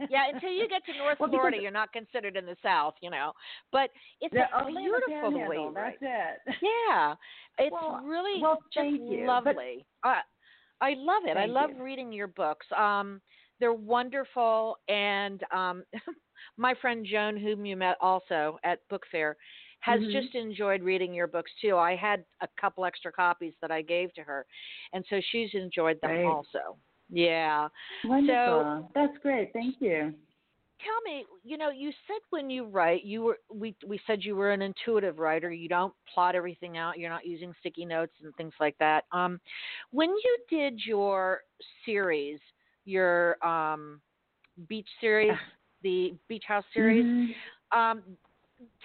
yeah, 0.10 0.24
until 0.34 0.52
you 0.52 0.68
get 0.68 0.86
to 0.86 0.98
North 0.98 1.20
well, 1.20 1.30
Florida, 1.30 1.58
you're 1.62 1.72
not 1.72 1.92
considered 1.92 2.38
in 2.38 2.46
the 2.46 2.56
South, 2.64 2.94
you 3.02 3.10
know. 3.10 3.34
But 3.72 3.90
it's 4.22 4.34
the, 4.34 4.44
a 4.58 4.66
beautiful 4.66 5.48
way 5.48 5.70
That's 5.74 5.98
it. 6.02 6.56
Yeah, 6.90 7.16
it's 7.58 7.72
well, 7.72 8.02
really 8.04 8.42
well, 8.42 8.60
just 8.74 8.90
you. 8.90 9.26
lovely. 9.28 9.86
But, 10.04 10.10
I 10.10 10.22
I 10.82 10.94
love 10.96 11.24
it. 11.26 11.38
I 11.38 11.46
love 11.46 11.72
you. 11.76 11.84
reading 11.84 12.12
your 12.12 12.28
books. 12.28 12.66
Um, 12.78 13.22
they're 13.60 13.74
wonderful, 13.74 14.78
and 14.88 15.44
um, 15.54 15.84
my 16.58 16.74
friend 16.82 17.06
Joan, 17.10 17.38
whom 17.38 17.66
you 17.66 17.76
met 17.76 17.98
also 18.00 18.58
at 18.64 18.80
book 18.90 19.04
fair, 19.12 19.36
has 19.82 20.00
mm-hmm. 20.00 20.12
just 20.12 20.36
enjoyed 20.36 20.82
reading 20.82 21.14
your 21.14 21.28
books 21.28 21.52
too. 21.62 21.78
I 21.78 21.96
had 21.96 22.24
a 22.42 22.48
couple 22.60 22.86
extra 22.86 23.12
copies 23.12 23.54
that 23.62 23.72
I 23.72 23.82
gave 23.82 24.14
to 24.14 24.22
her, 24.22 24.46
and 24.94 25.04
so 25.10 25.20
she's 25.32 25.50
enjoyed 25.54 26.00
them 26.02 26.12
great. 26.12 26.26
also. 26.26 26.78
Yeah. 27.10 27.67
Wonderful. 28.06 28.88
So, 28.88 28.89
That's 28.95 29.17
great. 29.22 29.52
Thank 29.54 29.76
you. 29.80 30.13
Tell 30.82 31.13
me, 31.13 31.26
you 31.43 31.58
know, 31.58 31.72
you 31.72 31.91
said 32.08 32.22
when 32.30 32.50
you 32.50 32.65
write, 32.65 33.04
you 33.04 33.22
were 33.22 33.38
we 33.54 33.76
we 33.86 34.00
said 34.08 34.24
you 34.24 34.38
were 34.38 34.52
an 34.52 34.62
intuitive 34.62 35.19
writer. 35.19 35.52
You 35.52 35.67
don't 35.67 35.93
plot 36.13 36.36
everything 36.36 36.78
out. 36.78 36.98
You're 36.98 37.10
not 37.10 37.26
using 37.26 37.54
sticky 37.60 37.84
notes 37.84 38.13
and 38.24 38.34
things 38.36 38.54
like 38.62 38.78
that. 38.80 39.04
Um, 39.12 39.41
when 39.91 40.10
you 40.10 40.38
did 40.50 40.80
your 40.86 41.41
series, 41.86 42.39
your 42.86 43.45
um, 43.45 44.00
beach 44.69 44.88
series, 45.02 45.34
the 45.84 46.13
Beach 46.30 46.45
House 46.48 46.65
series, 46.74 47.06
mm-hmm. 47.06 47.78
um, 47.78 48.02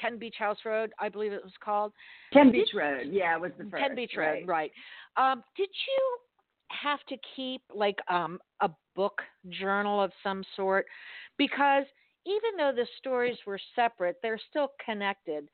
10 0.00 0.18
Beach 0.18 0.36
House 0.38 0.58
Road, 0.64 0.92
I 0.98 1.08
believe 1.08 1.32
it 1.32 1.42
was 1.42 1.52
called. 1.64 1.92
10 2.32 2.52
Beach 2.52 2.70
Road, 2.74 3.08
yeah, 3.10 3.34
it 3.34 3.40
was 3.40 3.52
the 3.58 3.64
first. 3.64 3.82
10 3.82 3.94
Beach 3.94 4.12
right. 4.16 4.40
Road, 4.40 4.48
right. 4.48 4.72
Um, 5.16 5.42
did 5.56 5.68
you 5.68 6.18
have 6.82 7.00
to 7.08 7.16
keep 7.36 7.62
like 7.74 7.98
um, 8.08 8.38
a 8.60 8.70
book 8.94 9.20
journal 9.50 10.02
of 10.02 10.12
some 10.22 10.44
sort? 10.56 10.86
Because 11.38 11.84
even 12.26 12.56
though 12.56 12.72
the 12.74 12.86
stories 12.98 13.36
were 13.46 13.60
separate, 13.74 14.16
they're 14.22 14.40
still 14.50 14.68
connected. 14.84 15.48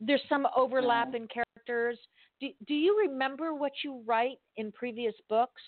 There's 0.00 0.22
some 0.28 0.46
overlap 0.56 1.08
yeah. 1.12 1.20
in 1.20 1.28
characters. 1.28 1.98
Do, 2.40 2.48
do 2.66 2.74
you 2.74 2.98
remember 3.08 3.54
what 3.54 3.72
you 3.82 4.02
write 4.06 4.38
in 4.56 4.72
previous 4.72 5.14
books? 5.28 5.62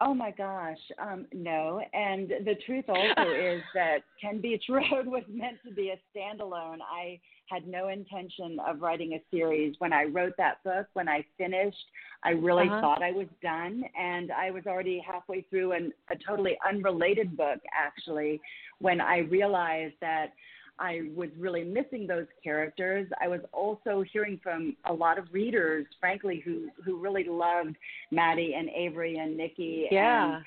Oh 0.00 0.14
my 0.14 0.30
gosh, 0.30 0.78
um, 1.00 1.26
no. 1.32 1.80
And 1.92 2.28
the 2.28 2.54
truth 2.66 2.84
also 2.88 3.30
is 3.30 3.62
that 3.74 3.98
10 4.20 4.40
Beach 4.40 4.64
Road 4.68 4.84
was 5.06 5.24
meant 5.28 5.58
to 5.66 5.72
be 5.72 5.90
a 5.90 5.98
standalone. 6.16 6.78
I 6.82 7.18
had 7.48 7.66
no 7.66 7.88
intention 7.88 8.58
of 8.66 8.80
writing 8.80 9.14
a 9.14 9.22
series. 9.30 9.74
When 9.78 9.92
I 9.92 10.04
wrote 10.04 10.34
that 10.38 10.62
book, 10.64 10.86
when 10.92 11.08
I 11.08 11.24
finished, 11.36 11.76
I 12.22 12.30
really 12.30 12.68
uh-huh. 12.68 12.80
thought 12.80 13.02
I 13.02 13.12
was 13.12 13.28
done. 13.42 13.84
And 13.98 14.30
I 14.32 14.50
was 14.50 14.64
already 14.66 15.02
halfway 15.06 15.42
through 15.42 15.72
an, 15.72 15.92
a 16.10 16.16
totally 16.16 16.58
unrelated 16.68 17.36
book, 17.36 17.60
actually, 17.72 18.40
when 18.80 19.00
I 19.00 19.18
realized 19.18 19.94
that 20.00 20.32
I 20.78 21.10
was 21.14 21.28
really 21.38 21.64
missing 21.64 22.06
those 22.06 22.26
characters. 22.42 23.08
I 23.20 23.28
was 23.28 23.40
also 23.52 24.04
hearing 24.12 24.38
from 24.42 24.76
a 24.84 24.92
lot 24.92 25.18
of 25.18 25.26
readers, 25.32 25.86
frankly, 25.98 26.40
who 26.44 26.68
who 26.84 26.98
really 26.98 27.24
loved 27.24 27.76
Maddie 28.10 28.54
and 28.56 28.68
Avery 28.70 29.16
and 29.16 29.36
Nikki 29.36 29.88
yeah. 29.90 30.36
and 30.36 30.44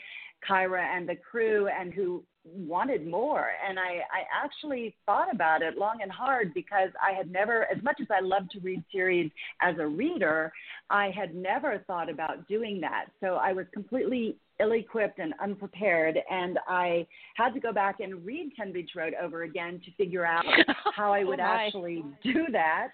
Kyra 0.47 0.83
and 0.83 1.07
the 1.07 1.17
crew, 1.17 1.67
and 1.67 1.93
who 1.93 2.23
wanted 2.43 3.07
more. 3.07 3.49
And 3.67 3.77
I, 3.77 4.01
I 4.11 4.23
actually 4.43 4.95
thought 5.05 5.33
about 5.33 5.61
it 5.61 5.77
long 5.77 5.99
and 6.01 6.11
hard 6.11 6.53
because 6.53 6.89
I 7.01 7.15
had 7.15 7.31
never, 7.31 7.65
as 7.65 7.81
much 7.83 7.99
as 8.01 8.07
I 8.09 8.21
love 8.21 8.49
to 8.49 8.59
read 8.59 8.83
series 8.91 9.31
as 9.61 9.75
a 9.79 9.87
reader, 9.87 10.51
I 10.89 11.11
had 11.15 11.35
never 11.35 11.83
thought 11.85 12.09
about 12.09 12.47
doing 12.47 12.81
that. 12.81 13.05
So 13.19 13.35
I 13.35 13.53
was 13.53 13.65
completely 13.73 14.37
ill 14.59 14.71
equipped 14.73 15.19
and 15.19 15.33
unprepared. 15.41 16.17
And 16.29 16.59
I 16.67 17.07
had 17.35 17.53
to 17.53 17.59
go 17.59 17.71
back 17.71 17.99
and 17.99 18.25
read 18.25 18.51
10 18.57 18.73
Beach 18.73 18.91
Road 18.95 19.13
over 19.21 19.43
again 19.43 19.81
to 19.85 19.91
figure 20.03 20.25
out 20.25 20.45
oh 20.69 20.73
how 20.95 21.13
I 21.13 21.23
would 21.23 21.39
oh 21.39 21.43
actually 21.43 22.03
do 22.23 22.45
that. 22.51 22.89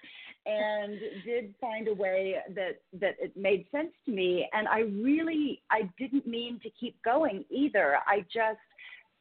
And 0.45 0.97
did 1.25 1.53
find 1.59 1.89
a 1.89 1.93
way 1.93 2.35
that 2.55 2.79
that 3.01 3.15
it 3.19 3.35
made 3.35 3.65
sense 3.69 3.91
to 4.05 4.11
me. 4.11 4.47
And 4.53 4.65
I 4.69 4.79
really 4.79 5.61
I 5.69 5.89
didn't 5.99 6.25
mean 6.25 6.61
to 6.63 6.69
keep 6.79 6.95
going 7.03 7.43
either. 7.49 7.97
I 8.07 8.21
just 8.33 8.59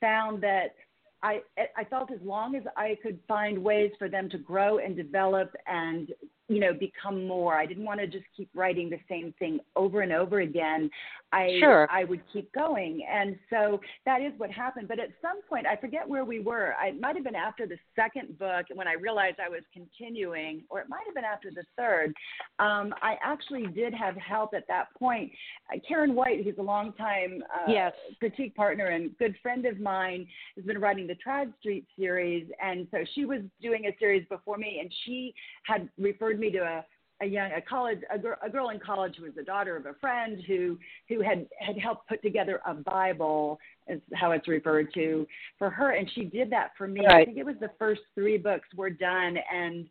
found 0.00 0.42
that 0.42 0.74
I 1.22 1.40
I 1.76 1.84
felt 1.84 2.10
as 2.12 2.20
long 2.22 2.54
as 2.54 2.62
I 2.76 2.96
could 3.02 3.18
find 3.26 3.62
ways 3.62 3.92
for 3.98 4.08
them 4.08 4.28
to 4.30 4.38
grow 4.38 4.78
and 4.78 4.96
develop 4.96 5.54
and 5.66 6.12
you 6.48 6.60
know 6.60 6.72
become 6.72 7.26
more. 7.26 7.56
I 7.56 7.66
didn't 7.66 7.84
want 7.84 8.00
to 8.00 8.06
just 8.06 8.24
keep 8.36 8.48
writing 8.54 8.88
the 8.88 8.98
same 9.08 9.34
thing 9.38 9.58
over 9.74 10.02
and 10.02 10.12
over 10.12 10.40
again. 10.40 10.90
I 11.32 11.56
sure. 11.58 11.88
I 11.90 12.04
would 12.04 12.22
keep 12.32 12.52
going, 12.52 13.04
and 13.10 13.36
so 13.50 13.80
that 14.04 14.22
is 14.22 14.32
what 14.36 14.50
happened. 14.50 14.86
But 14.88 15.00
at 15.00 15.08
some 15.20 15.42
point, 15.48 15.66
I 15.66 15.76
forget 15.76 16.08
where 16.08 16.24
we 16.24 16.40
were. 16.40 16.74
I, 16.80 16.88
it 16.88 17.00
might 17.00 17.16
have 17.16 17.24
been 17.24 17.34
after 17.34 17.66
the 17.66 17.76
second 17.96 18.38
book 18.38 18.66
when 18.74 18.86
I 18.86 18.92
realized 18.94 19.38
I 19.44 19.48
was 19.48 19.62
continuing, 19.72 20.62
or 20.70 20.80
it 20.80 20.88
might 20.88 21.02
have 21.04 21.14
been 21.14 21.24
after 21.24 21.50
the 21.50 21.64
third. 21.76 22.14
Um, 22.58 22.94
I 23.02 23.16
actually 23.22 23.66
did 23.66 23.92
have 23.92 24.16
help 24.16 24.54
at 24.54 24.68
that 24.68 24.86
point. 24.96 25.32
Uh, 25.72 25.78
Karen 25.86 26.14
White, 26.14 26.44
who's 26.44 26.58
a 26.58 26.62
longtime 26.62 27.42
uh, 27.52 27.70
yes. 27.70 27.92
critique 28.20 28.54
partner 28.54 28.86
and 28.86 29.16
good 29.18 29.34
friend 29.42 29.66
of 29.66 29.80
mine, 29.80 30.26
has 30.56 30.64
been 30.64 30.78
writing 30.78 31.06
the 31.08 31.16
Tradd 31.26 31.52
Street 31.60 31.86
series, 31.98 32.46
and 32.62 32.86
so 32.92 32.98
she 33.14 33.24
was 33.24 33.40
doing 33.60 33.86
a 33.86 33.96
series 33.98 34.24
before 34.28 34.58
me, 34.58 34.78
and 34.80 34.92
she 35.04 35.34
had 35.64 35.88
referred 35.98 36.35
referred 36.36 36.40
me 36.40 36.50
to 36.58 36.64
a 36.64 36.84
a 37.22 37.26
young 37.26 37.50
a 37.52 37.62
college 37.62 38.00
a, 38.12 38.18
girl, 38.18 38.36
a 38.42 38.50
girl 38.50 38.68
in 38.68 38.78
college 38.78 39.14
who 39.16 39.24
was 39.24 39.34
the 39.34 39.42
daughter 39.42 39.74
of 39.74 39.86
a 39.86 39.94
friend 39.94 40.42
who 40.46 40.78
who 41.08 41.22
had 41.22 41.46
had 41.58 41.78
helped 41.78 42.06
put 42.08 42.20
together 42.22 42.60
a 42.66 42.74
bible 42.74 43.58
is 43.88 44.02
how 44.14 44.32
it's 44.32 44.46
referred 44.46 44.92
to 44.92 45.26
for 45.58 45.70
her 45.70 45.92
and 45.92 46.10
she 46.14 46.24
did 46.24 46.50
that 46.50 46.72
for 46.76 46.86
me 46.86 47.00
right. 47.06 47.22
i 47.22 47.24
think 47.24 47.38
it 47.38 47.46
was 47.46 47.56
the 47.58 47.70
first 47.78 48.02
three 48.14 48.36
books 48.36 48.68
were 48.76 48.90
done 48.90 49.36
and 49.50 49.88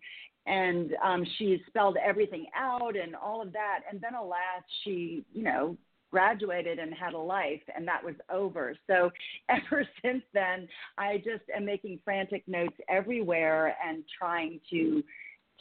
and 0.47 0.91
um, 1.03 1.25
she 1.39 1.59
spelled 1.65 1.97
everything 1.97 2.45
out 2.55 2.95
and 2.95 3.15
all 3.15 3.41
of 3.41 3.51
that. 3.53 3.79
And 3.89 3.99
then, 3.99 4.13
alas, 4.13 4.37
she, 4.83 5.25
you 5.33 5.41
know, 5.41 5.75
graduated 6.11 6.77
and 6.77 6.93
had 6.93 7.13
a 7.15 7.17
life, 7.17 7.63
and 7.75 7.87
that 7.87 8.03
was 8.03 8.13
over. 8.31 8.75
So, 8.85 9.09
ever 9.49 9.87
since 10.03 10.21
then, 10.35 10.67
I 10.99 11.17
just 11.17 11.49
am 11.55 11.65
making 11.65 11.99
frantic 12.05 12.47
notes 12.47 12.77
everywhere 12.87 13.75
and 13.83 14.03
trying 14.19 14.59
to 14.69 15.03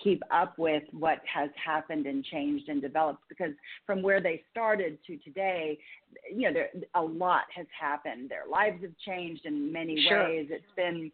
keep 0.03 0.23
up 0.33 0.59
with 0.59 0.83
what 0.93 1.19
has 1.33 1.51
happened 1.63 2.07
and 2.07 2.25
changed 2.25 2.69
and 2.69 2.83
developed 2.83 3.23
because 3.29 3.53
from 3.87 4.03
where 4.03 4.21
they 4.21 4.43
started 4.51 4.99
to 5.07 5.17
today 5.19 5.79
you 6.33 6.43
know 6.43 6.53
there 6.53 6.69
a 6.95 7.03
lot 7.03 7.45
has 7.55 7.67
happened 7.79 8.29
their 8.29 8.49
lives 8.51 8.83
have 8.83 8.97
changed 9.05 9.47
in 9.47 9.73
many 9.73 10.05
sure. 10.09 10.25
ways 10.25 10.49
it's 10.51 10.65
been 10.77 11.11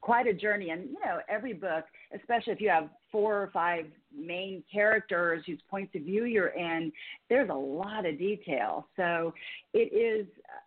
quite 0.00 0.26
a 0.26 0.34
journey. 0.34 0.70
And, 0.70 0.84
you 0.84 0.98
know, 1.04 1.18
every 1.28 1.52
book, 1.52 1.84
especially 2.14 2.52
if 2.52 2.60
you 2.60 2.68
have 2.68 2.88
four 3.12 3.42
or 3.42 3.50
five 3.52 3.86
main 4.16 4.62
characters 4.72 5.42
whose 5.46 5.60
points 5.70 5.94
of 5.94 6.02
view 6.02 6.24
you're 6.24 6.48
in, 6.48 6.92
there's 7.28 7.50
a 7.50 7.54
lot 7.54 8.06
of 8.06 8.18
detail. 8.18 8.86
So 8.96 9.34
it 9.74 9.92
is, 9.92 10.26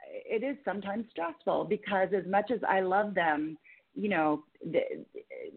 it 0.09 0.43
is 0.43 0.57
sometimes 0.63 1.05
stressful 1.11 1.65
because 1.65 2.09
as 2.15 2.25
much 2.29 2.51
as 2.51 2.59
I 2.67 2.81
love 2.81 3.15
them, 3.15 3.57
you 3.95 4.09
know, 4.09 4.43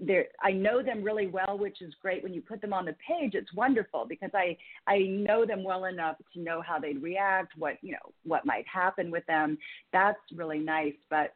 they're, 0.03 0.27
I 0.43 0.53
know 0.53 0.83
them 0.83 1.03
really 1.03 1.27
well, 1.27 1.57
which 1.59 1.81
is 1.81 1.95
great. 2.03 2.23
When 2.23 2.35
you 2.35 2.43
put 2.43 2.61
them 2.61 2.73
on 2.73 2.85
the 2.85 2.95
page, 3.07 3.35
it's 3.35 3.53
wonderful 3.55 4.05
because 4.09 4.31
I 4.35 4.57
I 4.87 4.99
know 5.09 5.47
them 5.47 5.65
well 5.65 5.87
enough 5.87 6.17
to 6.35 6.41
know 6.41 6.61
how 6.61 6.79
they'd 6.79 7.03
react, 7.03 7.53
what 7.57 7.75
you 7.81 7.93
know, 7.93 8.13
what 8.25 8.45
might 8.45 8.67
happen 8.67 9.11
with 9.11 9.25
them. 9.27 9.57
That's 9.93 10.19
really 10.35 10.59
nice. 10.59 10.95
But 11.09 11.35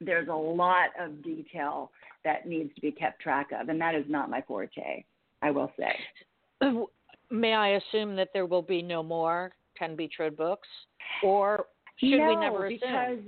there's 0.00 0.28
a 0.28 0.32
lot 0.32 0.90
of 1.00 1.22
detail 1.22 1.90
that 2.24 2.46
needs 2.46 2.74
to 2.74 2.80
be 2.80 2.92
kept 2.92 3.22
track 3.22 3.48
of, 3.58 3.68
and 3.68 3.80
that 3.80 3.94
is 3.94 4.04
not 4.08 4.28
my 4.28 4.42
forte, 4.42 5.04
I 5.42 5.50
will 5.50 5.72
say. 5.78 6.86
May 7.30 7.54
I 7.54 7.68
assume 7.70 8.14
that 8.16 8.28
there 8.34 8.46
will 8.46 8.62
be 8.62 8.82
no 8.82 9.02
more 9.02 9.52
Ten 9.76 9.96
Beach 9.96 10.14
Road 10.18 10.36
books, 10.36 10.68
or 11.22 11.66
should 11.98 12.18
no, 12.18 12.28
we 12.28 12.36
never 12.36 12.66
assume? 12.66 12.78
because 12.80 13.18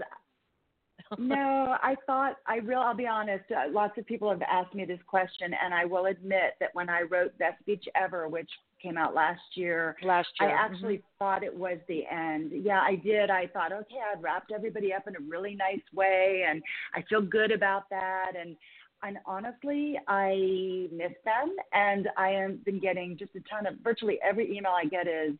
no, 1.18 1.76
I 1.82 1.94
thought 2.06 2.36
I 2.46 2.56
real. 2.56 2.80
I'll 2.80 2.94
be 2.94 3.06
honest. 3.06 3.44
Uh, 3.50 3.70
lots 3.70 3.96
of 3.98 4.06
people 4.06 4.30
have 4.30 4.42
asked 4.42 4.74
me 4.74 4.84
this 4.84 5.00
question, 5.06 5.52
and 5.62 5.72
I 5.72 5.84
will 5.84 6.06
admit 6.06 6.54
that 6.60 6.70
when 6.74 6.88
I 6.88 7.02
wrote 7.02 7.36
Best 7.38 7.64
Beach 7.66 7.84
Ever, 7.94 8.28
which 8.28 8.50
came 8.82 8.96
out 8.96 9.14
last 9.14 9.40
year. 9.54 9.96
Last 10.02 10.28
year. 10.40 10.50
I 10.50 10.52
actually 10.52 10.96
mm-hmm. 10.96 11.24
thought 11.24 11.42
it 11.42 11.54
was 11.54 11.78
the 11.88 12.04
end. 12.06 12.52
Yeah, 12.54 12.80
I 12.80 12.96
did. 12.96 13.30
I 13.30 13.46
thought, 13.46 13.72
okay, 13.72 13.98
I've 14.14 14.22
wrapped 14.22 14.52
everybody 14.52 14.92
up 14.92 15.08
in 15.08 15.16
a 15.16 15.20
really 15.26 15.54
nice 15.54 15.82
way, 15.94 16.44
and 16.48 16.62
I 16.94 17.02
feel 17.08 17.22
good 17.22 17.52
about 17.52 17.84
that. 17.90 18.32
And 18.38 18.56
and 19.02 19.18
honestly, 19.26 19.96
I 20.08 20.88
miss 20.92 21.12
them, 21.24 21.54
and 21.72 22.08
I 22.16 22.30
have 22.30 22.64
been 22.64 22.80
getting 22.80 23.16
just 23.16 23.30
a 23.36 23.40
ton 23.48 23.66
of 23.66 23.74
virtually 23.82 24.18
every 24.28 24.56
email 24.56 24.72
I 24.72 24.86
get 24.86 25.06
is 25.06 25.34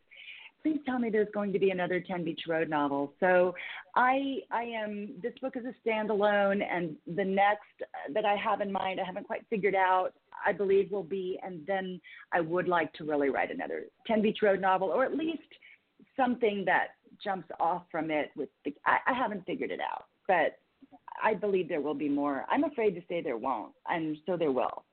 please 0.62 0.78
tell 0.86 0.98
me 0.98 1.10
there's 1.10 1.28
going 1.32 1.52
to 1.52 1.58
be 1.58 1.70
another 1.70 2.00
Ten 2.00 2.24
Beach 2.24 2.42
Road 2.48 2.68
novel. 2.68 3.12
So 3.20 3.54
I 3.94 4.38
I 4.50 4.64
am 4.64 5.10
this 5.22 5.32
book 5.40 5.54
is 5.56 5.64
a 5.64 5.88
standalone, 5.88 6.62
and 6.62 6.96
the 7.16 7.24
next 7.24 7.62
that 8.12 8.24
I 8.24 8.36
have 8.36 8.60
in 8.60 8.72
mind 8.72 9.00
I 9.00 9.04
haven't 9.04 9.26
quite 9.26 9.44
figured 9.50 9.74
out. 9.74 10.10
I 10.44 10.52
believe 10.52 10.90
will 10.90 11.02
be, 11.02 11.38
and 11.42 11.66
then 11.66 12.00
I 12.32 12.40
would 12.40 12.68
like 12.68 12.92
to 12.94 13.04
really 13.04 13.28
write 13.28 13.50
another 13.50 13.84
Ten 14.06 14.22
Beach 14.22 14.38
Road 14.42 14.60
novel, 14.60 14.88
or 14.88 15.04
at 15.04 15.16
least 15.16 15.42
something 16.16 16.64
that 16.66 16.88
jumps 17.22 17.48
off 17.60 17.82
from 17.90 18.10
it. 18.10 18.30
With 18.36 18.48
the 18.64 18.74
I, 18.86 18.98
I 19.06 19.14
haven't 19.14 19.46
figured 19.46 19.70
it 19.70 19.80
out, 19.80 20.04
but 20.26 20.58
I 21.22 21.34
believe 21.34 21.68
there 21.68 21.80
will 21.80 21.94
be 21.94 22.08
more. 22.08 22.44
I'm 22.50 22.64
afraid 22.64 22.94
to 22.94 23.02
say 23.08 23.20
there 23.20 23.36
won't, 23.36 23.72
and 23.88 24.16
so 24.26 24.36
there 24.36 24.52
will. 24.52 24.84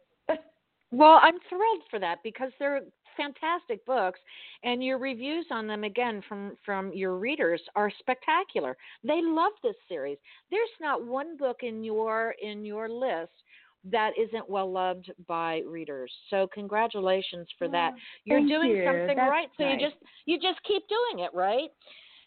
well, 0.91 1.19
I'm 1.21 1.37
thrilled 1.49 1.83
for 1.89 1.99
that 1.99 2.19
because 2.23 2.51
they're 2.59 2.81
fantastic 3.15 3.85
books 3.85 4.19
and 4.63 4.83
your 4.83 4.97
reviews 4.97 5.45
on 5.51 5.67
them 5.67 5.83
again 5.83 6.21
from 6.27 6.57
from 6.65 6.91
your 6.93 7.17
readers 7.17 7.61
are 7.75 7.91
spectacular. 7.99 8.77
They 9.03 9.21
love 9.21 9.51
this 9.63 9.75
series. 9.87 10.17
There's 10.51 10.69
not 10.81 11.05
one 11.05 11.37
book 11.37 11.57
in 11.61 11.83
your 11.83 12.35
in 12.41 12.65
your 12.65 12.89
list 12.89 13.31
that 13.91 14.11
isn't 14.17 14.49
well 14.49 14.71
loved 14.71 15.11
by 15.27 15.61
readers. 15.67 16.11
So 16.29 16.47
congratulations 16.53 17.47
for 17.57 17.67
that. 17.69 17.93
You're 18.23 18.39
doing 18.39 18.71
you. 18.71 18.83
something 18.85 19.17
that's 19.17 19.29
right 19.29 19.49
so 19.57 19.65
nice. 19.65 19.79
you 19.79 19.87
just 19.87 19.97
you 20.25 20.39
just 20.39 20.59
keep 20.67 20.83
doing 20.87 21.23
it 21.23 21.31
right? 21.33 21.69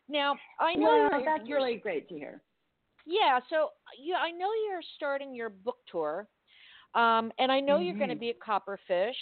Now 0.08 0.36
i 0.60 0.74
know 0.74 1.08
well, 1.10 1.20
you're, 1.20 1.24
that's 1.24 1.50
really 1.50 1.76
great 1.76 2.08
to 2.08 2.14
hear. 2.14 2.42
Yeah 3.06 3.40
so 3.50 3.70
you 4.02 4.14
i 4.14 4.30
know 4.30 4.48
you're 4.68 4.82
starting 4.96 5.34
your 5.34 5.50
book 5.50 5.78
tour 5.90 6.28
um, 6.94 7.32
and 7.38 7.52
I 7.52 7.60
know 7.60 7.74
mm-hmm. 7.74 7.84
you're 7.84 7.96
going 7.96 8.08
to 8.10 8.16
be 8.16 8.30
at 8.30 8.40
Copperfish, 8.40 9.16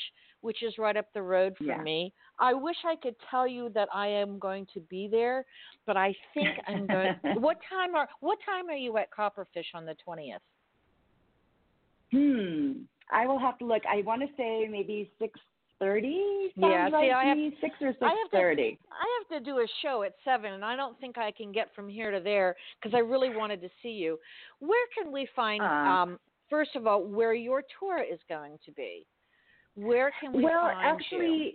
which 0.46 0.62
is 0.62 0.78
right 0.78 0.96
up 0.96 1.06
the 1.12 1.20
road 1.20 1.56
from 1.56 1.66
yeah. 1.66 1.82
me. 1.82 2.12
I 2.38 2.54
wish 2.54 2.76
I 2.87 2.94
could 2.94 3.16
tell 3.28 3.48
you 3.48 3.68
that 3.74 3.88
I 3.92 4.06
am 4.06 4.38
going 4.38 4.64
to 4.74 4.80
be 4.80 5.09
there, 5.11 5.44
but 5.87 5.96
I 5.96 6.14
think 6.35 6.50
I'm 6.68 6.87
going. 6.87 7.16
what 7.40 7.56
time 7.68 7.96
are 7.96 8.09
What 8.20 8.38
time 8.46 8.68
are 8.68 8.76
you 8.76 8.96
at 8.96 9.09
Copperfish 9.11 9.74
on 9.74 9.85
the 9.85 9.96
twentieth? 10.04 10.40
Hmm. 12.12 12.85
I 13.11 13.26
will 13.26 13.40
have 13.40 13.59
to 13.59 13.66
look. 13.66 13.82
I 13.92 14.02
want 14.02 14.22
to 14.22 14.28
say 14.37 14.68
maybe 14.70 15.11
six 15.18 15.38
thirty. 15.80 16.52
Yeah, 16.54 16.88
right 16.88 16.92
see, 16.92 17.11
I 17.11 17.24
have, 17.24 17.38
six 17.61 17.74
or 17.80 17.92
six 17.92 18.12
thirty. 18.30 18.78
I 18.92 19.04
have 19.18 19.42
to 19.42 19.44
do 19.44 19.59
a 19.59 19.66
show 19.82 20.04
at 20.04 20.14
seven, 20.24 20.52
and 20.52 20.64
I 20.64 20.76
don't 20.76 20.98
think 21.00 21.18
I 21.18 21.32
can 21.32 21.50
get 21.50 21.74
from 21.74 21.88
here 21.88 22.12
to 22.12 22.20
there 22.20 22.54
because 22.80 22.94
I 22.94 23.00
really 23.00 23.35
wanted 23.37 23.61
to 23.62 23.68
see 23.82 23.90
you. 23.90 24.16
Where 24.61 24.87
can 24.96 25.12
we 25.12 25.28
find? 25.35 25.61
Uh, 25.61 25.64
um, 25.64 26.18
first 26.48 26.76
of 26.76 26.87
all, 26.87 27.02
where 27.02 27.35
your 27.35 27.64
tour 27.80 28.00
is 28.00 28.20
going 28.28 28.59
to 28.64 28.70
be? 28.70 29.06
Where 29.76 30.12
can 30.20 30.32
we 30.32 30.42
well, 30.42 30.62
find 30.62 30.86
actually, 30.86 31.28
you? 31.28 31.52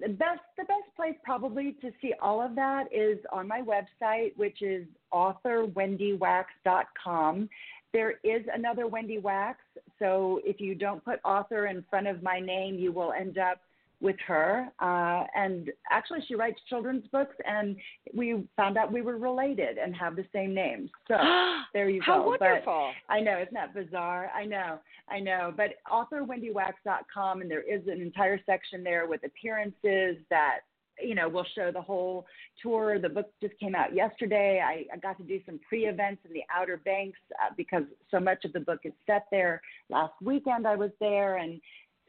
the 0.00 0.08
best 0.08 0.40
the 0.56 0.64
best 0.64 0.94
place 0.96 1.14
probably 1.24 1.76
to 1.80 1.92
see 2.00 2.14
all 2.20 2.40
of 2.40 2.54
that 2.54 2.84
is 2.92 3.18
on 3.32 3.48
my 3.48 3.62
website, 3.62 4.36
which 4.36 4.62
is 4.62 4.86
authorwendywax.com. 5.12 7.48
There 7.92 8.14
is 8.24 8.42
another 8.52 8.88
Wendy 8.88 9.18
Wax, 9.18 9.60
so 9.98 10.40
if 10.44 10.60
you 10.60 10.74
don't 10.74 11.04
put 11.04 11.20
author 11.24 11.66
in 11.66 11.84
front 11.88 12.08
of 12.08 12.22
my 12.22 12.40
name, 12.40 12.74
you 12.74 12.92
will 12.92 13.12
end 13.12 13.38
up 13.38 13.60
with 14.00 14.16
her. 14.26 14.68
Uh, 14.80 15.24
and 15.34 15.70
actually, 15.90 16.20
she 16.26 16.34
writes 16.34 16.60
children's 16.68 17.06
books, 17.08 17.34
and 17.46 17.76
we 18.12 18.44
found 18.56 18.76
out 18.76 18.92
we 18.92 19.02
were 19.02 19.16
related 19.16 19.78
and 19.78 19.94
have 19.96 20.16
the 20.16 20.26
same 20.32 20.54
name. 20.54 20.90
So 21.08 21.16
there 21.72 21.88
you 21.88 22.00
How 22.02 22.22
go. 22.22 22.28
wonderful! 22.28 22.92
But 23.08 23.14
I 23.14 23.20
know, 23.20 23.40
isn't 23.40 23.54
that 23.54 23.74
bizarre? 23.74 24.30
I 24.34 24.44
know, 24.44 24.78
I 25.08 25.20
know. 25.20 25.52
But 25.56 25.74
authorwendywax.com, 25.90 27.40
and 27.40 27.50
there 27.50 27.62
is 27.62 27.86
an 27.86 28.00
entire 28.00 28.40
section 28.44 28.84
there 28.84 29.06
with 29.06 29.22
appearances 29.24 30.16
that 30.30 30.60
you 31.02 31.14
know, 31.14 31.28
we'll 31.28 31.46
show 31.54 31.70
the 31.72 31.80
whole 31.80 32.26
tour. 32.62 32.98
The 32.98 33.08
book 33.08 33.30
just 33.42 33.58
came 33.58 33.74
out 33.74 33.94
yesterday. 33.94 34.62
I, 34.64 34.84
I 34.92 34.98
got 34.98 35.16
to 35.18 35.24
do 35.24 35.40
some 35.46 35.58
pre-events 35.68 36.22
in 36.24 36.32
the 36.32 36.42
Outer 36.54 36.78
Banks 36.84 37.18
uh, 37.42 37.52
because 37.56 37.84
so 38.10 38.20
much 38.20 38.44
of 38.44 38.52
the 38.52 38.60
book 38.60 38.80
is 38.84 38.92
set 39.06 39.26
there. 39.30 39.60
Last 39.90 40.14
weekend 40.22 40.66
I 40.66 40.76
was 40.76 40.90
there, 41.00 41.38
and 41.38 41.60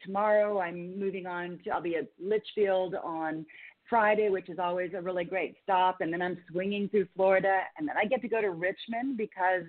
tomorrow 0.04 0.60
I'm 0.60 0.98
moving 0.98 1.26
on 1.26 1.58
to, 1.64 1.70
I'll 1.70 1.82
be 1.82 1.96
at 1.96 2.08
Litchfield 2.22 2.94
on 2.94 3.46
Friday, 3.88 4.28
which 4.30 4.48
is 4.48 4.58
always 4.58 4.90
a 4.94 5.00
really 5.00 5.24
great 5.24 5.56
stop. 5.62 6.00
And 6.00 6.12
then 6.12 6.22
I'm 6.22 6.38
swinging 6.50 6.88
through 6.88 7.06
Florida. 7.14 7.60
And 7.78 7.88
then 7.88 7.96
I 7.96 8.04
get 8.04 8.20
to 8.22 8.28
go 8.28 8.40
to 8.40 8.50
Richmond 8.50 9.16
because 9.16 9.64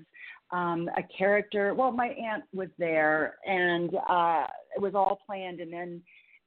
um, 0.52 0.90
a 0.98 1.04
character, 1.16 1.74
well, 1.74 1.92
my 1.92 2.08
aunt 2.08 2.44
was 2.54 2.70
there 2.78 3.36
and 3.46 3.92
uh, 4.10 4.46
it 4.76 4.82
was 4.82 4.96
all 4.96 5.20
planned. 5.26 5.60
And 5.60 5.72
then, 5.72 6.02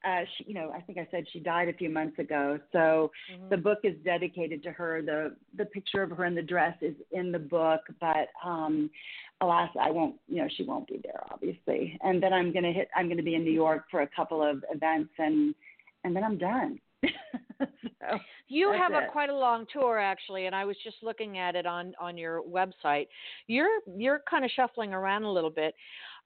uh, 0.05 0.23
she, 0.37 0.45
you 0.49 0.55
know, 0.55 0.73
I 0.75 0.81
think 0.81 0.99
I 0.99 1.07
said 1.11 1.25
she 1.33 1.41
died 1.41 1.69
a 1.69 1.73
few 1.73 1.91
months 1.91 2.19
ago. 2.19 2.59
So 2.73 3.11
mm-hmm. 3.33 3.49
the 3.51 3.57
book 3.57 3.79
is 3.85 3.95
dedicated 4.05 4.63
to 4.63 4.73
her. 4.73 5.03
The, 5.03 5.37
the 5.57 5.67
picture 5.67 6.03
of 6.03 6.11
her 6.13 6.25
in 6.25 6.35
the 6.35 6.43
dress 6.43 6.77
is 6.81 6.95
in 7.13 7.33
the 7.33 7.39
book, 7.39 7.81
but 8.01 8.29
um, 8.45 8.91
alas, 9.41 9.71
I 9.81 9.91
won't, 9.91 10.17
you 10.29 10.43
know, 10.43 10.49
she 10.57 10.65
won't 10.65 10.87
be 10.87 11.01
there, 11.03 11.23
obviously. 11.31 11.99
And 12.03 12.23
then 12.23 12.33
I'm 12.33 12.53
gonna 12.53 12.73
hit. 12.73 12.89
I'm 12.97 13.09
gonna 13.09 13.23
be 13.23 13.35
in 13.35 13.45
New 13.45 13.53
York 13.53 13.85
for 13.91 14.03
a 14.03 14.07
couple 14.07 14.43
of 14.43 14.65
events, 14.73 15.13
and 15.19 15.55
and 16.05 16.15
then 16.15 16.25
I'm 16.25 16.39
done. 16.39 16.79
so, 17.59 18.19
you 18.49 18.73
have 18.73 18.93
it. 18.93 19.05
a 19.09 19.13
quite 19.13 19.31
a 19.31 19.37
long 19.37 19.67
tour 19.73 19.99
actually, 19.99 20.47
and 20.47 20.55
I 20.55 20.65
was 20.65 20.77
just 20.85 20.97
looking 21.03 21.39
at 21.39 21.57
it 21.57 21.67
on 21.67 21.95
on 22.01 22.17
your 22.17 22.43
website. 22.43 23.07
You're 23.47 23.81
you're 23.97 24.23
kind 24.29 24.45
of 24.45 24.51
shuffling 24.55 24.93
around 24.93 25.25
a 25.25 25.33
little 25.33 25.51
bit. 25.51 25.75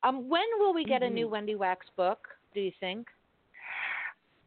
Um, 0.03 0.29
when 0.29 0.45
will 0.59 0.75
we 0.75 0.85
get 0.85 1.03
mm-hmm. 1.03 1.13
a 1.13 1.15
new 1.15 1.29
Wendy 1.29 1.55
Wax 1.55 1.87
book? 1.97 2.29
Do 2.53 2.61
you 2.61 2.73
think? 2.79 3.09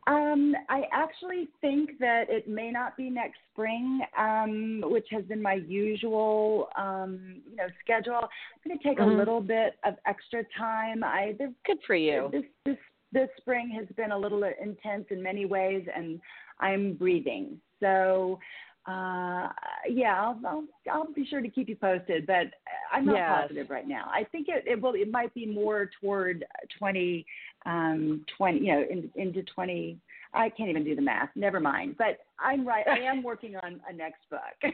Um, 0.07 0.55
I 0.69 0.83
actually 0.93 1.49
think 1.59 1.99
that 1.99 2.29
it 2.29 2.47
may 2.47 2.71
not 2.71 2.95
be 2.95 3.09
next 3.09 3.39
spring, 3.51 3.99
um, 4.17 4.81
which 4.85 5.07
has 5.11 5.25
been 5.25 5.41
my 5.41 5.55
usual, 5.55 6.69
um, 6.77 7.41
you 7.49 7.57
know, 7.57 7.67
schedule. 7.83 8.21
I'm 8.23 8.29
going 8.65 8.77
to 8.77 8.83
take 8.83 8.99
mm-hmm. 8.99 9.11
a 9.11 9.17
little 9.17 9.41
bit 9.41 9.75
of 9.85 9.95
extra 10.05 10.43
time. 10.57 11.03
I 11.03 11.35
this, 11.37 11.49
good 11.65 11.79
for 11.85 11.95
you. 11.95 12.29
This 12.31 12.45
this 12.65 12.77
this 13.11 13.29
spring 13.37 13.69
has 13.77 13.87
been 13.97 14.11
a 14.11 14.17
little 14.17 14.43
intense 14.43 15.05
in 15.09 15.21
many 15.21 15.45
ways, 15.45 15.85
and 15.93 16.21
I'm 16.59 16.93
breathing. 16.93 17.59
So 17.81 18.39
uh, 18.88 19.50
yeah, 19.89 20.15
I'll, 20.17 20.39
I'll, 20.47 20.63
I'll 20.91 21.13
be 21.13 21.26
sure 21.26 21.41
to 21.41 21.50
keep 21.50 21.67
you 21.67 21.76
posted, 21.76 22.26
but 22.26 22.47
I'm 22.91 23.06
not 23.06 23.15
yes. 23.17 23.41
positive 23.41 23.69
right 23.69 23.88
now. 23.88 24.10
I 24.13 24.23
think 24.32 24.47
it, 24.47 24.63
it 24.65 24.82
will. 24.82 24.93
It 24.93 25.12
might 25.12 25.34
be 25.34 25.45
more 25.45 25.89
toward 26.00 26.45
20, 26.80 27.26
um, 27.65 28.26
20, 28.38 28.60
you 28.60 28.71
know, 28.71 28.84
in, 28.89 29.10
into 29.15 29.43
20. 29.43 30.00
I 30.34 30.50
can't 30.50 30.69
even 30.69 30.86
do 30.86 30.95
the 30.95 31.02
math. 31.02 31.30
Never 31.36 31.60
mind. 31.60 31.95
But 31.97 32.19
I'm 32.39 32.65
right. 32.65 32.88
I 32.88 33.00
am 33.00 33.23
working 33.23 33.58
on 33.58 33.82
a 33.89 33.93
next 33.93 34.21
book. 34.30 34.41
Good. 34.62 34.73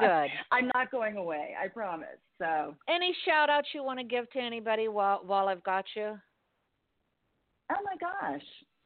I'm 0.50 0.68
not 0.74 0.90
going 0.90 1.16
away. 1.16 1.54
I 1.62 1.68
promise. 1.68 2.08
So. 2.38 2.74
Any 2.88 3.14
shout 3.24 3.48
outs 3.48 3.68
you 3.72 3.84
want 3.84 4.00
to 4.00 4.04
give 4.04 4.28
to 4.30 4.40
anybody 4.40 4.88
while 4.88 5.22
while 5.24 5.48
I've 5.48 5.62
got 5.62 5.84
you? 5.94 6.18
Oh 7.70 7.82
my 7.84 7.96
gosh. 8.00 8.42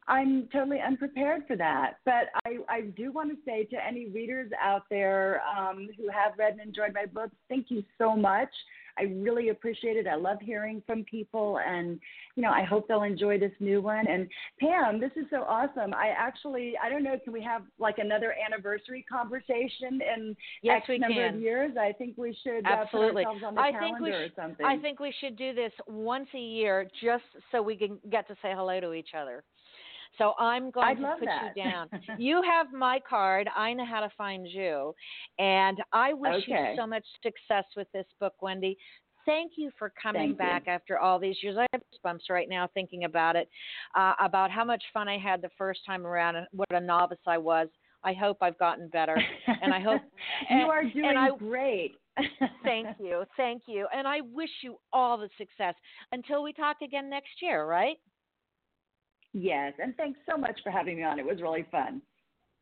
I'm 0.09 0.49
totally 0.53 0.79
unprepared 0.81 1.43
for 1.47 1.57
that. 1.57 1.99
But 2.05 2.29
I, 2.45 2.59
I 2.69 2.81
do 2.97 3.13
want 3.13 3.31
to 3.31 3.37
say 3.45 3.65
to 3.65 3.77
any 3.85 4.07
readers 4.07 4.51
out 4.63 4.85
there 4.89 5.43
um, 5.43 5.89
who 5.97 6.09
have 6.09 6.33
read 6.39 6.53
and 6.53 6.61
enjoyed 6.61 6.95
my 6.95 7.07
books, 7.07 7.35
thank 7.49 7.67
you 7.71 7.83
so 7.99 8.15
much. 8.15 8.51
I 8.99 9.03
really 9.03 9.51
appreciate 9.51 9.97
it. 9.97 10.07
I 10.07 10.15
love 10.15 10.39
hearing 10.41 10.83
from 10.87 11.05
people, 11.05 11.59
and 11.67 12.01
you 12.35 12.43
know, 12.43 12.51
I 12.51 12.63
hope 12.63 12.89
they'll 12.89 13.03
enjoy 13.03 13.39
this 13.39 13.53
new 13.61 13.83
one. 13.83 14.07
And 14.09 14.27
Pam, 14.59 14.99
this 15.01 15.11
is 15.17 15.27
so 15.29 15.43
awesome. 15.43 15.93
I 15.93 16.15
actually, 16.17 16.75
I 16.83 16.89
don't 16.89 17.03
know, 17.03 17.19
can 17.23 17.33
we 17.33 17.43
have 17.43 17.63
like 17.79 17.99
another 17.99 18.35
anniversary 18.45 19.05
conversation 19.11 20.01
in 20.01 20.37
yes, 20.63 20.79
X 20.79 20.89
we 20.89 20.99
number 20.99 21.27
can. 21.27 21.35
of 21.35 21.41
years? 21.41 21.77
I 21.79 21.93
think 21.93 22.17
we 22.17 22.37
should 22.43 22.65
absolutely. 22.65 23.25
Uh, 23.25 23.33
put 23.33 23.35
ourselves 23.35 23.45
on 23.47 23.55
the 23.57 23.61
I 23.61 23.73
calendar 23.73 23.87
think 23.87 24.01
we 24.01 24.11
or 24.13 24.29
something. 24.35 24.67
I 24.67 24.79
think 24.79 24.99
we 24.99 25.13
should 25.21 25.37
do 25.37 25.55
this 25.55 25.73
once 25.87 26.29
a 26.35 26.39
year, 26.39 26.89
just 27.03 27.25
so 27.53 27.61
we 27.61 27.77
can 27.77 27.99
get 28.11 28.27
to 28.29 28.35
say 28.41 28.53
hello 28.55 28.81
to 28.81 28.95
each 28.95 29.11
other. 29.15 29.45
So 30.19 30.33
I'm 30.39 30.71
going 30.71 30.87
I'd 30.87 31.01
to 31.01 31.17
put 31.19 31.27
that. 31.27 31.53
you 31.57 31.63
down. 31.65 31.89
you 32.19 32.43
have 32.43 32.73
my 32.73 33.01
card. 33.09 33.49
I 33.55 33.73
know 33.73 33.85
how 33.85 34.01
to 34.01 34.11
find 34.17 34.47
you. 34.47 34.95
And 35.39 35.79
I 35.93 36.13
wish 36.13 36.45
okay. 36.45 36.71
you 36.73 36.77
so 36.77 36.87
much 36.87 37.05
success 37.23 37.65
with 37.77 37.89
this 37.93 38.07
book, 38.21 38.35
Wendy. 38.41 38.77
Thank 39.25 39.53
you 39.57 39.71
for 39.79 39.93
coming 40.01 40.29
Thank 40.29 40.39
back 40.39 40.63
you. 40.67 40.73
after 40.73 40.99
all 40.99 41.19
these 41.19 41.37
years. 41.43 41.57
I 41.59 41.67
have 41.73 41.83
bumps 42.03 42.27
right 42.31 42.49
now 42.49 42.69
thinking 42.75 43.05
about 43.05 43.35
it, 43.35 43.49
uh, 43.97 44.13
about 44.21 44.51
how 44.51 44.65
much 44.65 44.83
fun 44.95 45.09
I 45.09 45.19
had 45.19 45.43
the 45.43 45.51
first 45.59 45.81
time 45.85 46.07
around 46.07 46.37
and 46.37 46.47
what 46.53 46.69
a 46.71 46.81
novice 46.81 47.19
I 47.27 47.39
was. 47.39 47.69
I 48.05 48.13
hope 48.13 48.39
I've 48.41 48.59
gotten 48.59 48.89
better. 48.89 49.21
And 49.49 49.75
I 49.75 49.81
hope 49.81 50.01
you 50.51 50.57
and, 50.57 50.71
are 50.71 50.85
doing 50.85 51.17
I, 51.17 51.31
great. 51.37 51.97
thank 52.65 52.87
you. 53.01 53.25
Thank 53.37 53.63
you. 53.67 53.89
And 53.95 54.07
I 54.07 54.21
wish 54.33 54.51
you 54.63 54.77
all 54.93 55.19
the 55.19 55.29
success 55.37 55.75
until 56.13 56.43
we 56.43 56.53
talk 56.53 56.77
again 56.83 57.11
next 57.11 57.43
year, 57.43 57.67
right? 57.67 57.97
Yes, 59.33 59.75
and 59.83 59.97
thanks 59.97 60.19
so 60.29 60.37
much 60.37 60.59
for 60.63 60.71
having 60.71 60.97
me 60.97 61.03
on. 61.03 61.19
It 61.19 61.27
was 61.27 61.43
really 61.43 61.67
fun. 61.71 62.01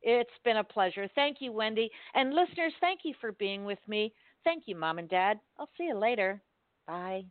It's 0.02 0.30
been 0.44 0.58
a 0.58 0.64
pleasure. 0.64 1.08
Thank 1.14 1.38
you, 1.40 1.52
Wendy. 1.52 1.90
And 2.14 2.34
listeners, 2.34 2.72
thank 2.80 3.00
you 3.04 3.14
for 3.20 3.32
being 3.32 3.64
with 3.64 3.78
me. 3.88 4.12
Thank 4.44 4.64
you, 4.66 4.76
Mom 4.76 4.98
and 4.98 5.08
Dad. 5.08 5.40
I'll 5.58 5.70
see 5.78 5.84
you 5.84 5.96
later. 5.96 6.42
Bye. 6.86 7.24